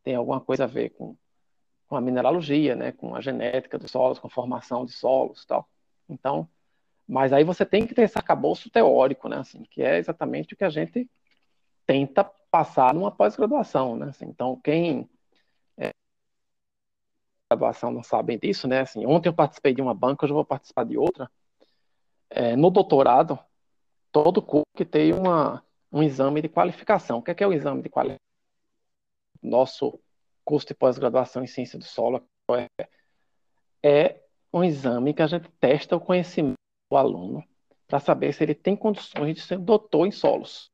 tem 0.03 0.15
alguma 0.15 0.41
coisa 0.41 0.65
a 0.65 0.67
ver 0.67 0.89
com, 0.89 1.15
com 1.87 1.95
a 1.95 2.01
mineralogia, 2.01 2.75
né, 2.75 2.91
com 2.91 3.15
a 3.15 3.21
genética 3.21 3.79
dos 3.79 3.89
solos, 3.89 4.19
com 4.19 4.27
a 4.27 4.31
formação 4.31 4.85
de 4.85 4.91
solos, 4.91 5.45
tal. 5.45 5.65
Então, 6.09 6.49
mas 7.07 7.31
aí 7.31 7.43
você 7.43 7.65
tem 7.65 7.87
que 7.87 7.95
ter 7.95 8.03
esse 8.03 8.17
arcabouço 8.17 8.69
teórico, 8.69 9.29
né, 9.29 9.37
assim, 9.37 9.63
que 9.63 9.81
é 9.81 9.97
exatamente 9.97 10.53
o 10.53 10.57
que 10.57 10.63
a 10.63 10.69
gente 10.69 11.09
tenta 11.85 12.23
passar 12.51 12.93
numa 12.93 13.11
pós-graduação, 13.11 13.95
né? 13.95 14.07
Assim, 14.09 14.25
então, 14.25 14.59
quem 14.59 15.09
é, 15.77 15.91
graduação 17.49 17.91
não 17.91 18.03
sabem 18.03 18.37
disso, 18.37 18.67
né? 18.67 18.81
Assim, 18.81 19.05
ontem 19.05 19.29
eu 19.29 19.33
participei 19.33 19.73
de 19.73 19.81
uma 19.81 19.93
banca, 19.93 20.25
hoje 20.25 20.31
eu 20.31 20.35
vou 20.35 20.45
participar 20.45 20.83
de 20.83 20.97
outra. 20.97 21.31
É, 22.29 22.55
no 22.55 22.69
doutorado, 22.69 23.39
todo 24.11 24.41
curso 24.41 24.65
que 24.75 24.85
tem 24.85 25.13
uma, 25.13 25.63
um 25.91 26.03
exame 26.03 26.41
de 26.41 26.49
qualificação. 26.49 27.19
O 27.19 27.21
que 27.23 27.31
é, 27.31 27.35
que 27.35 27.43
é 27.43 27.47
o 27.47 27.53
exame 27.53 27.81
de 27.81 27.89
qualificação? 27.89 28.27
Nosso 29.41 29.99
curso 30.43 30.67
de 30.67 30.73
pós-graduação 30.73 31.43
em 31.43 31.47
ciência 31.47 31.79
do 31.79 31.85
solo 31.85 32.21
é, 32.51 32.87
é 33.83 34.23
um 34.51 34.63
exame 34.63 35.13
que 35.13 35.21
a 35.21 35.27
gente 35.27 35.49
testa 35.59 35.95
o 35.95 36.01
conhecimento 36.01 36.57
do 36.89 36.97
aluno 36.97 37.43
para 37.87 37.99
saber 37.99 38.33
se 38.33 38.43
ele 38.43 38.55
tem 38.55 38.75
condições 38.75 39.35
de 39.35 39.41
ser 39.41 39.57
doutor 39.57 40.05
em 40.05 40.11
solos 40.11 40.71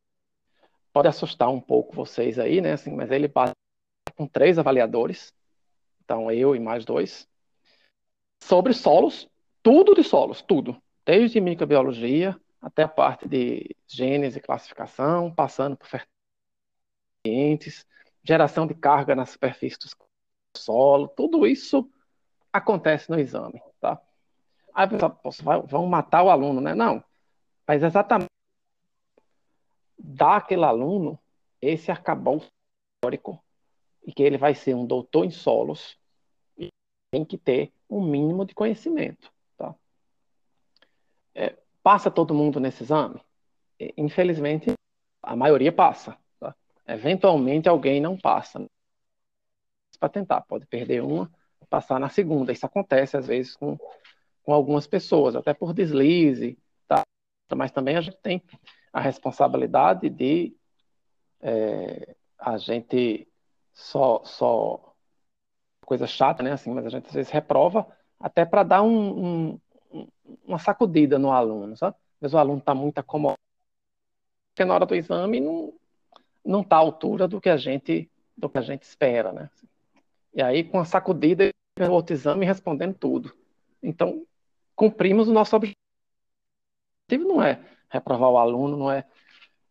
pode 0.93 1.08
assustar 1.08 1.49
um 1.49 1.60
pouco 1.60 1.95
vocês 1.95 2.38
aí, 2.38 2.62
né? 2.62 2.73
Assim, 2.73 2.93
mas 2.95 3.10
ele 3.10 3.28
passa 3.28 3.54
com 4.15 4.28
três 4.28 4.60
avaliadores, 4.60 5.34
então 6.06 6.32
eu 6.32 6.56
e 6.56 6.60
mais 6.60 6.86
dois, 6.86 7.28
sobre 8.43 8.73
solos, 8.73 9.28
tudo 9.63 9.95
de 9.95 10.04
solos, 10.04 10.43
tudo, 10.43 10.80
desde 11.04 11.41
microbiologia 11.41 12.39
até 12.62 12.84
a 12.84 12.88
parte 12.88 13.28
de 13.28 13.76
gênese 13.88 14.38
e 14.38 14.41
classificação, 14.41 15.34
passando 15.34 15.76
por 15.76 15.88
fertilizantes, 17.26 17.88
geração 18.23 18.67
de 18.67 18.76
carga 18.76 19.15
na 19.15 19.26
superfície 19.26 19.80
do 19.80 19.89
solo, 20.56 21.08
tudo 21.10 21.47
isso 21.47 21.89
acontece 22.54 23.10
no 23.10 23.19
exame, 23.19 23.60
tá? 23.82 23.99
Aí 24.73 24.88
vai, 25.43 25.62
vão 25.62 25.86
matar 25.86 26.23
o 26.23 26.29
aluno, 26.29 26.59
né? 26.59 26.73
Não, 26.73 27.03
mas 27.67 27.83
exatamente 27.83 28.29
dar 29.97 30.38
àquele 30.38 30.65
aluno 30.65 31.17
esse 31.62 31.89
arcabouço 31.89 32.49
teórico 33.01 33.41
e 34.05 34.12
que 34.12 34.21
ele 34.21 34.38
vai 34.38 34.53
ser 34.53 34.75
um 34.75 34.86
doutor 34.86 35.25
em 35.25 35.31
solos 35.31 35.97
e 36.57 36.67
tem 37.12 37.23
que 37.23 37.38
ter 37.38 37.71
um 37.89 38.03
mínimo 38.03 38.45
de 38.45 38.53
conhecimento. 38.53 39.31
Tá? 39.57 39.73
É, 41.33 41.55
passa 41.81 42.12
todo 42.12 42.33
mundo 42.33 42.59
nesse 42.59 42.83
exame? 42.83 43.21
Infelizmente, 43.97 44.73
a 45.21 45.36
maioria 45.36 45.71
passa. 45.71 46.17
Tá? 46.39 46.53
Eventualmente, 46.86 47.69
alguém 47.69 48.01
não 48.01 48.17
passa. 48.17 48.65
Para 49.99 50.09
tentar, 50.09 50.41
pode 50.41 50.65
perder 50.65 51.01
uma, 51.01 51.31
passar 51.69 51.97
na 51.97 52.09
segunda. 52.09 52.51
Isso 52.51 52.65
acontece, 52.65 53.15
às 53.15 53.25
vezes, 53.25 53.55
com, 53.55 53.77
com 54.43 54.53
algumas 54.53 54.86
pessoas, 54.88 55.36
até 55.36 55.53
por 55.53 55.73
deslize. 55.73 56.58
Tá? 56.88 57.03
Mas 57.56 57.71
também 57.71 57.95
a 57.95 58.01
gente 58.01 58.17
tem 58.17 58.41
a 58.91 58.99
responsabilidade 58.99 60.10
de 60.10 60.56
é, 61.41 62.15
a 62.38 62.58
gente 62.58 63.27
só, 63.73 64.21
só 64.23 64.95
coisa 65.86 66.08
chata, 66.08 66.43
né? 66.43 66.51
Assim, 66.51 66.71
mas 66.71 66.86
a 66.86 66.89
gente 66.89 67.08
às 67.08 67.13
vezes 67.13 67.32
reprova 67.32 67.88
até 68.19 68.45
para 68.45 68.63
dar 68.63 68.82
um, 68.82 69.60
um, 69.91 70.08
uma 70.45 70.60
sacudida 70.60 71.19
no 71.19 71.32
aluno, 71.32 71.75
sabe? 71.75 71.97
Mas 72.21 72.34
o 72.34 72.38
aluno 72.38 72.60
está 72.60 72.73
muito 72.73 72.99
acomodado, 72.99 73.39
porque 74.49 74.63
na 74.65 74.75
hora 74.75 74.86
do 74.86 74.95
exame 74.95 75.39
não 75.39 75.73
não 76.45 76.60
está 76.60 76.75
à 76.75 76.79
altura 76.79 77.25
do 77.25 77.39
que 77.39 77.49
a 77.49 77.56
gente 77.56 78.10
do 78.38 78.49
que 78.49 78.58
a 78.58 78.62
gente 78.62 78.84
espera, 78.84 79.32
né? 79.32 79.49
E 80.34 80.41
aí 80.41 80.63
com 80.63 80.79
a 80.79 80.86
sacudida 80.86 81.49
o 81.79 81.91
outro 81.91 82.13
exame 82.13 82.45
respondendo 82.45 82.95
tudo. 82.95 83.34
Então 83.82 84.25
cumprimos 84.75 85.27
o 85.27 85.33
nosso 85.33 85.55
objetivo. 85.55 85.77
Não 87.12 87.41
é 87.43 87.63
reprovar 87.89 88.29
o 88.29 88.38
aluno, 88.38 88.75
não 88.75 88.91
é, 88.91 89.05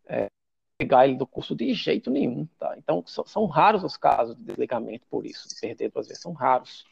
é 0.06 0.28
pegar 0.78 1.06
ele 1.06 1.16
do 1.16 1.26
curso 1.26 1.54
de 1.54 1.72
jeito 1.74 2.10
nenhum. 2.10 2.46
Tá? 2.58 2.74
Então, 2.76 3.04
são, 3.06 3.26
são, 3.26 3.46
raros 3.46 3.82
os 3.82 3.96
casos 3.96 4.36
de 4.36 4.44
desligamento 4.44 5.06
por 5.10 5.26
isso, 5.26 5.48
de 5.48 5.60
perder 5.60 5.90
duas 5.90 6.06
vezes, 6.06 6.22
são 6.22 6.32
raros. 6.32 6.84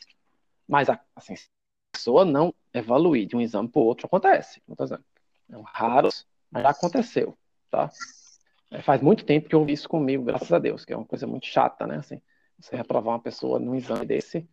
Mas, 0.66 0.88
assim, 1.14 1.36
se 1.36 1.48
a 1.92 1.96
pessoa 1.96 2.24
não 2.24 2.54
evoluir 2.74 3.26
de 3.26 3.36
um 3.36 3.40
exame 3.40 3.68
para 3.68 3.80
o 3.80 3.84
outro, 3.84 4.06
acontece. 4.06 4.62
Não 5.48 5.62
raros, 5.62 6.26
mas 6.50 6.64
aconteceu. 6.64 7.36
Tá? 7.70 7.90
É, 8.70 8.82
faz 8.82 9.00
muito 9.00 9.24
tempo 9.24 9.48
que 9.48 9.54
eu 9.54 9.60
ouvi 9.60 9.72
isso 9.72 9.88
comigo, 9.88 10.24
graças 10.24 10.52
a 10.52 10.58
Deus, 10.58 10.84
que 10.84 10.92
é 10.92 10.96
uma 10.96 11.06
coisa 11.06 11.26
muito 11.26 11.46
chata, 11.46 11.86
né? 11.86 11.96
Assim, 11.96 12.20
você 12.58 12.76
reprovar 12.76 13.14
uma 13.14 13.20
pessoa 13.20 13.58
num 13.58 13.74
exame 13.74 14.06
desse 14.06 14.48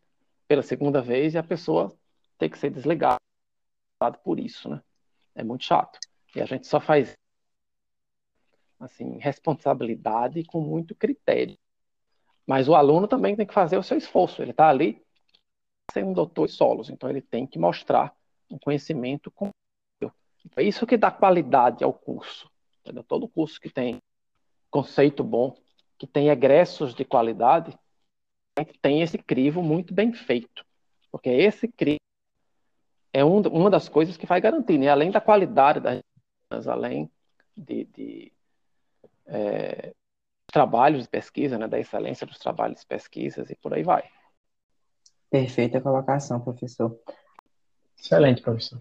pela 0.48 0.64
segunda 0.64 1.02
vez 1.02 1.34
e 1.34 1.38
a 1.38 1.44
pessoa 1.44 1.96
ter 2.38 2.50
que 2.50 2.58
ser 2.58 2.70
desligada 2.70 3.18
por 4.24 4.40
isso, 4.40 4.70
né? 4.70 4.82
É 5.36 5.44
muito 5.44 5.64
chato. 5.64 6.00
E 6.36 6.42
a 6.42 6.46
gente 6.46 6.68
só 6.68 6.80
faz 6.80 7.18
assim, 8.80 9.18
responsabilidade 9.18 10.44
com 10.44 10.62
muito 10.62 10.96
critério. 10.96 11.58
Mas 12.46 12.68
o 12.68 12.76
aluno 12.76 13.08
também 13.08 13.36
tem 13.36 13.46
que 13.46 13.54
fazer 13.54 13.78
o 13.78 13.84
seu 13.84 13.98
esforço. 13.98 14.42
Ele 14.42 14.52
está 14.52 14.70
ali 14.70 15.04
sendo 15.92 16.12
um 16.12 16.14
doutor 16.14 16.48
solos, 16.50 16.90
então 16.90 17.10
ele 17.10 17.22
tem 17.22 17.48
que 17.48 17.58
mostrar 17.58 18.16
um 18.50 18.58
conhecimento 18.58 19.32
com 19.32 19.50
é 20.56 20.64
isso 20.64 20.88
que 20.88 20.96
dá 20.96 21.12
qualidade 21.12 21.84
ao 21.84 21.94
curso. 21.94 22.50
Entendeu? 22.82 23.04
Todo 23.04 23.28
curso 23.28 23.60
que 23.60 23.70
tem 23.70 24.02
conceito 24.70 25.24
bom, 25.24 25.58
que 25.98 26.08
tem 26.08 26.30
egressos 26.30 26.96
de 26.96 27.04
qualidade, 27.04 27.78
tem 28.82 29.02
esse 29.02 29.18
crivo 29.18 29.62
muito 29.62 29.94
bem 29.94 30.14
feito. 30.14 30.66
Porque 31.12 31.30
esse 31.30 31.68
crivo 31.68 31.98
é 33.18 33.26
um, 33.26 33.42
uma 33.48 33.70
das 33.72 33.90
coisas 33.90 34.16
que 34.16 34.28
vai 34.28 34.40
garantir, 34.40 34.78
né? 34.78 34.90
além 34.90 35.10
da 35.10 35.20
qualidade 35.20 35.80
das 35.80 36.68
além 36.68 37.10
de, 37.56 37.86
de 37.86 38.32
é, 39.26 39.92
trabalhos 40.52 41.04
de 41.04 41.10
pesquisa, 41.10 41.58
né, 41.58 41.68
da 41.68 41.80
excelência 41.80 42.28
dos 42.28 42.38
trabalhos 42.38 42.82
de 42.82 42.86
pesquisas 42.86 43.50
e 43.50 43.56
por 43.56 43.74
aí 43.74 43.82
vai. 43.82 44.04
Perfeita 45.32 45.82
colocação, 45.82 46.40
professor. 46.40 46.96
Excelente, 48.00 48.44
professor. 48.44 48.80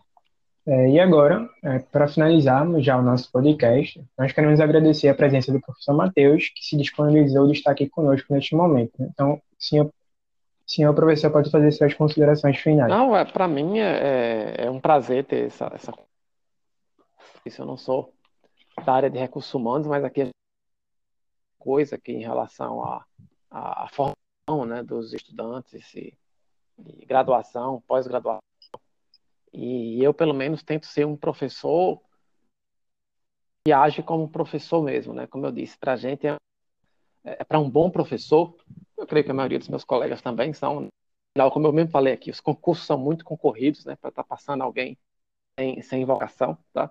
É, 0.67 0.91
e 0.91 1.01
agora, 1.01 1.49
é, 1.63 1.79
para 1.79 2.07
finalizarmos 2.07 2.85
já 2.85 2.99
o 2.99 3.03
nosso 3.03 3.33
podcast, 3.33 4.05
nós 4.19 4.33
queremos 4.33 4.61
agradecer 4.61 5.09
a 5.09 5.15
presença 5.15 5.51
do 5.51 5.63
professor 5.63 5.95
Matheus, 5.95 6.51
que 6.55 6.63
se 6.63 6.77
disponibilizou 6.77 7.47
de 7.47 7.55
estar 7.55 7.71
aqui 7.71 7.89
conosco 7.89 8.35
neste 8.35 8.55
momento. 8.55 8.93
Né? 8.99 9.09
Então, 9.11 9.41
senhor, 9.59 9.91
senhor 10.67 10.95
professor, 10.95 11.31
pode 11.31 11.51
fazer 11.51 11.71
suas 11.73 11.95
considerações 11.95 12.59
finais. 12.59 12.91
Não, 12.91 13.17
é, 13.17 13.25
para 13.25 13.47
mim 13.47 13.79
é, 13.79 13.85
é, 13.85 14.65
é, 14.67 14.71
um 14.71 14.81
prazer 14.81 15.25
ter 15.25 15.47
essa, 15.47 15.71
essa 15.73 15.93
isso 17.45 17.63
eu 17.63 17.67
não 17.67 17.77
sou 17.77 18.13
da 18.85 18.93
área 18.93 19.09
de 19.09 19.19
recursos 19.19 19.55
humanos, 19.55 19.87
mas 19.87 20.05
aqui 20.05 20.29
coisa 21.59 21.97
que 21.97 22.13
em 22.13 22.21
relação 22.21 22.83
à 22.83 23.05
a, 23.51 23.85
a, 23.85 23.89
formação 23.89 24.67
né, 24.67 24.83
dos 24.83 25.13
estudantes 25.13 25.95
e, 25.95 26.17
e 26.79 27.07
graduação, 27.07 27.83
pós-graduação. 27.87 28.41
E 29.53 30.03
eu, 30.03 30.13
pelo 30.13 30.35
menos, 30.35 30.63
tento 30.63 30.87
ser 30.87 31.07
um 31.07 31.17
professor 31.17 32.01
que 33.65 33.73
age 33.73 34.03
como 34.03 34.29
professor 34.29 34.83
mesmo, 34.83 35.15
né? 35.15 35.27
Como 35.27 35.47
eu 35.47 35.53
disse, 35.53 35.79
para 35.79 35.95
a 35.95 35.97
gente 35.97 36.27
é, 36.27 36.37
é 37.25 37.45
para 37.45 37.59
um 37.59 37.71
bom 37.71 37.91
professor. 37.91 38.55
Eu 38.97 39.07
creio 39.07 39.25
que 39.25 39.31
a 39.31 39.35
maioria 39.35 39.59
dos 39.59 39.69
meus 39.69 39.85
colegas 39.85 40.23
também 40.23 40.53
são. 40.53 40.89
Como 41.53 41.67
eu 41.67 41.73
mesmo 41.73 41.91
falei 41.91 42.15
aqui, 42.15 42.31
os 42.31 42.41
concursos 42.41 42.87
são 42.87 42.97
muito 42.97 43.25
concorridos, 43.25 43.85
né? 43.85 43.97
Para 43.97 44.09
estar 44.09 44.23
tá 44.23 44.29
passando 44.29 44.63
alguém 44.63 44.99
sem, 45.59 45.83
sem 45.83 46.05
vocação, 46.05 46.57
tá? 46.73 46.91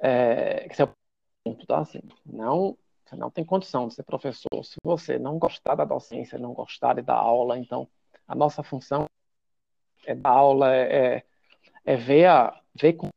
É, 0.00 0.66
esse 0.70 0.82
é 0.82 0.84
o 0.84 0.94
ponto, 1.44 1.66
tá? 1.66 1.80
Assim, 1.80 2.00
não, 2.24 2.78
você 3.04 3.16
não 3.16 3.30
tem 3.30 3.44
condição 3.44 3.88
de 3.88 3.94
ser 3.94 4.04
professor 4.04 4.64
se 4.64 4.76
você 4.84 5.18
não 5.18 5.38
gostar 5.38 5.74
da 5.74 5.84
docência, 5.84 6.38
não 6.38 6.52
gostar 6.52 6.94
de 6.94 7.02
dar 7.02 7.16
aula. 7.16 7.58
Então, 7.58 7.88
a 8.26 8.34
nossa 8.34 8.62
função 8.62 9.06
é 10.06 10.14
dar 10.14 10.30
aula, 10.30 10.74
é, 10.74 11.16
é, 11.16 11.26
é 11.84 11.96
ver, 11.96 12.26
a, 12.26 12.60
ver 12.74 12.92
com 12.94 13.08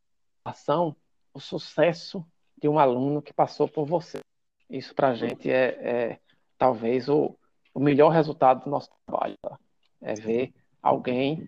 ação 0.43 0.95
o 1.33 1.39
sucesso 1.39 2.25
de 2.59 2.67
um 2.67 2.79
aluno 2.79 3.21
que 3.21 3.33
passou 3.33 3.67
por 3.67 3.85
você. 3.85 4.19
Isso 4.69 4.93
para 4.95 5.09
a 5.09 5.15
gente 5.15 5.51
é, 5.51 5.65
é, 5.81 6.19
talvez 6.57 7.09
o, 7.09 7.37
o 7.73 7.79
melhor 7.79 8.09
resultado 8.09 8.63
do 8.63 8.69
nosso 8.69 8.89
trabalho. 9.05 9.35
Tá? 9.41 9.59
É 10.01 10.13
ver 10.13 10.53
alguém 10.81 11.47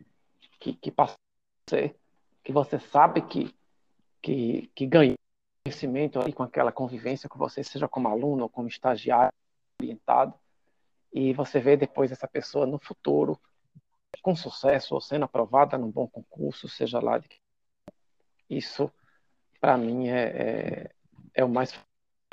que, 0.60 0.74
que 0.74 0.92
passou 0.92 1.18
você, 1.68 1.96
que 2.44 2.52
você 2.52 2.80
sabe 2.80 3.22
que, 3.22 3.54
que, 4.22 4.72
que 4.76 4.86
ganhou 4.86 5.16
conhecimento 5.64 6.20
ali 6.20 6.32
com 6.32 6.44
aquela 6.44 6.72
convivência 6.72 7.28
com 7.28 7.40
você, 7.40 7.64
seja 7.64 7.88
como 7.88 8.08
aluno 8.08 8.44
ou 8.44 8.50
como 8.50 8.68
estagiário 8.68 9.34
orientado, 9.82 10.34
e 11.12 11.34
você 11.34 11.60
vê 11.60 11.76
depois 11.76 12.12
essa 12.12 12.28
pessoa 12.28 12.68
no 12.68 12.78
futuro 12.78 13.40
com 14.22 14.36
sucesso 14.36 14.94
ou 14.94 15.02
sendo 15.02 15.26
aprovada 15.26 15.78
num 15.78 15.92
bom 15.92 16.08
concurso, 16.08 16.70
seja 16.70 17.00
lá 17.00 17.18
de 17.18 17.28
isso 18.50 18.92
para 19.60 19.78
mim 19.78 20.08
é, 20.08 20.24
é, 20.24 20.92
é, 21.34 21.44
o 21.44 21.50
mais 21.50 21.74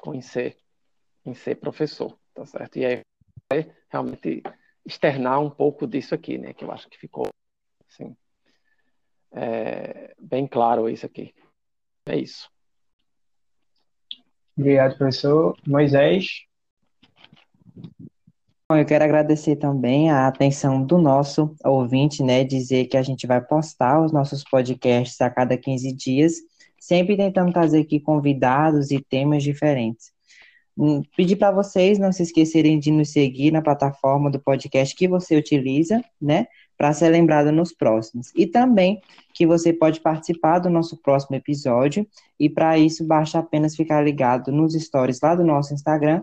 conhecer 0.01 0.59
em 1.25 1.33
ser 1.33 1.55
professor, 1.55 2.19
tá 2.35 2.45
certo? 2.45 2.77
E 2.79 2.85
aí 2.85 3.03
realmente 3.89 4.43
externar 4.85 5.41
um 5.41 5.51
pouco 5.51 5.87
disso 5.87 6.15
aqui, 6.15 6.39
né? 6.39 6.53
Que 6.53 6.65
eu 6.65 6.73
acho 6.73 6.89
que 6.89 6.99
ficou 6.99 7.29
assim, 7.89 8.17
é, 9.33 10.15
bem 10.21 10.47
claro 10.47 10.89
isso 10.89 11.07
aqui. 11.07 11.35
É 12.07 12.17
isso. 12.17 12.51
Obrigado, 14.57 14.97
professor. 14.99 15.57
Moisés. 15.67 16.47
Eu 18.71 18.87
quero 18.87 19.05
agradecer 19.05 19.57
também 19.57 20.11
a 20.11 20.27
atenção 20.27 20.83
do 20.83 20.97
nosso 20.97 21.55
ouvinte, 21.65 22.23
né? 22.23 22.43
Dizer 22.43 22.87
que 22.87 22.97
a 22.97 23.03
gente 23.03 23.27
vai 23.27 23.41
postar 23.41 24.03
os 24.03 24.13
nossos 24.13 24.43
podcasts 24.45 25.21
a 25.21 25.31
cada 25.31 25.59
15 25.59 25.93
dias, 25.93 26.35
sempre 26.81 27.17
tentando 27.17 27.53
trazer 27.53 27.81
aqui 27.81 28.01
convidados 28.01 28.91
e 28.91 29.01
temas 29.01 29.43
diferentes. 29.43 30.13
Hum, 30.77 31.03
pedir 31.17 31.37
para 31.37 31.51
vocês 31.51 31.99
não 31.99 32.13
se 32.13 32.23
esquecerem 32.23 32.79
de 32.79 32.91
nos 32.91 33.11
seguir 33.11 33.51
na 33.51 33.61
plataforma 33.61 34.31
do 34.31 34.41
podcast 34.41 34.95
que 34.95 35.07
você 35.07 35.37
utiliza, 35.37 36.03
né? 36.21 36.47
Para 36.77 36.93
ser 36.93 37.11
lembrado 37.11 37.53
nos 37.53 37.73
próximos. 37.73 38.33
E 38.35 38.47
também 38.47 39.01
que 39.35 39.47
você 39.47 39.73
pode 39.73 40.01
participar 40.01 40.59
do 40.59 40.71
nosso 40.71 40.97
próximo 40.97 41.37
episódio, 41.37 42.07
e 42.41 42.49
para 42.49 42.79
isso 42.79 43.05
basta 43.05 43.39
apenas 43.39 43.77
ficar 43.77 44.03
ligado 44.03 44.51
nos 44.51 44.75
stories 44.75 45.21
lá 45.21 45.35
do 45.35 45.45
nosso 45.45 45.75
Instagram 45.75 46.23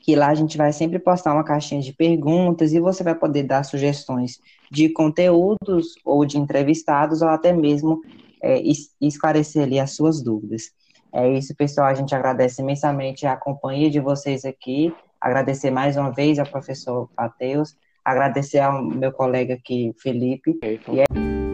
que 0.00 0.16
lá 0.16 0.28
a 0.28 0.34
gente 0.34 0.56
vai 0.56 0.72
sempre 0.72 0.98
postar 0.98 1.34
uma 1.34 1.44
caixinha 1.44 1.82
de 1.82 1.92
perguntas 1.92 2.72
e 2.72 2.80
você 2.80 3.04
vai 3.04 3.14
poder 3.14 3.42
dar 3.42 3.62
sugestões 3.62 4.40
de 4.70 4.88
conteúdos 4.88 5.96
ou 6.02 6.24
de 6.24 6.38
entrevistados 6.38 7.20
ou 7.20 7.28
até 7.28 7.52
mesmo 7.52 8.00
é, 8.42 8.62
esclarecer 9.00 9.64
ali 9.64 9.78
as 9.78 9.90
suas 9.90 10.22
dúvidas. 10.22 10.70
É 11.18 11.28
isso, 11.32 11.52
pessoal. 11.56 11.88
A 11.88 11.94
gente 11.94 12.14
agradece 12.14 12.62
imensamente 12.62 13.26
a 13.26 13.36
companhia 13.36 13.90
de 13.90 13.98
vocês 13.98 14.44
aqui. 14.44 14.94
Agradecer 15.20 15.68
mais 15.68 15.96
uma 15.96 16.12
vez 16.12 16.38
ao 16.38 16.46
professor 16.46 17.10
Matheus. 17.18 17.76
Agradecer 18.04 18.60
ao 18.60 18.80
meu 18.80 19.10
colega 19.10 19.54
aqui, 19.54 19.92
Felipe. 19.98 20.52
Okay, 20.52 20.80
e 20.92 21.00
é... 21.00 21.47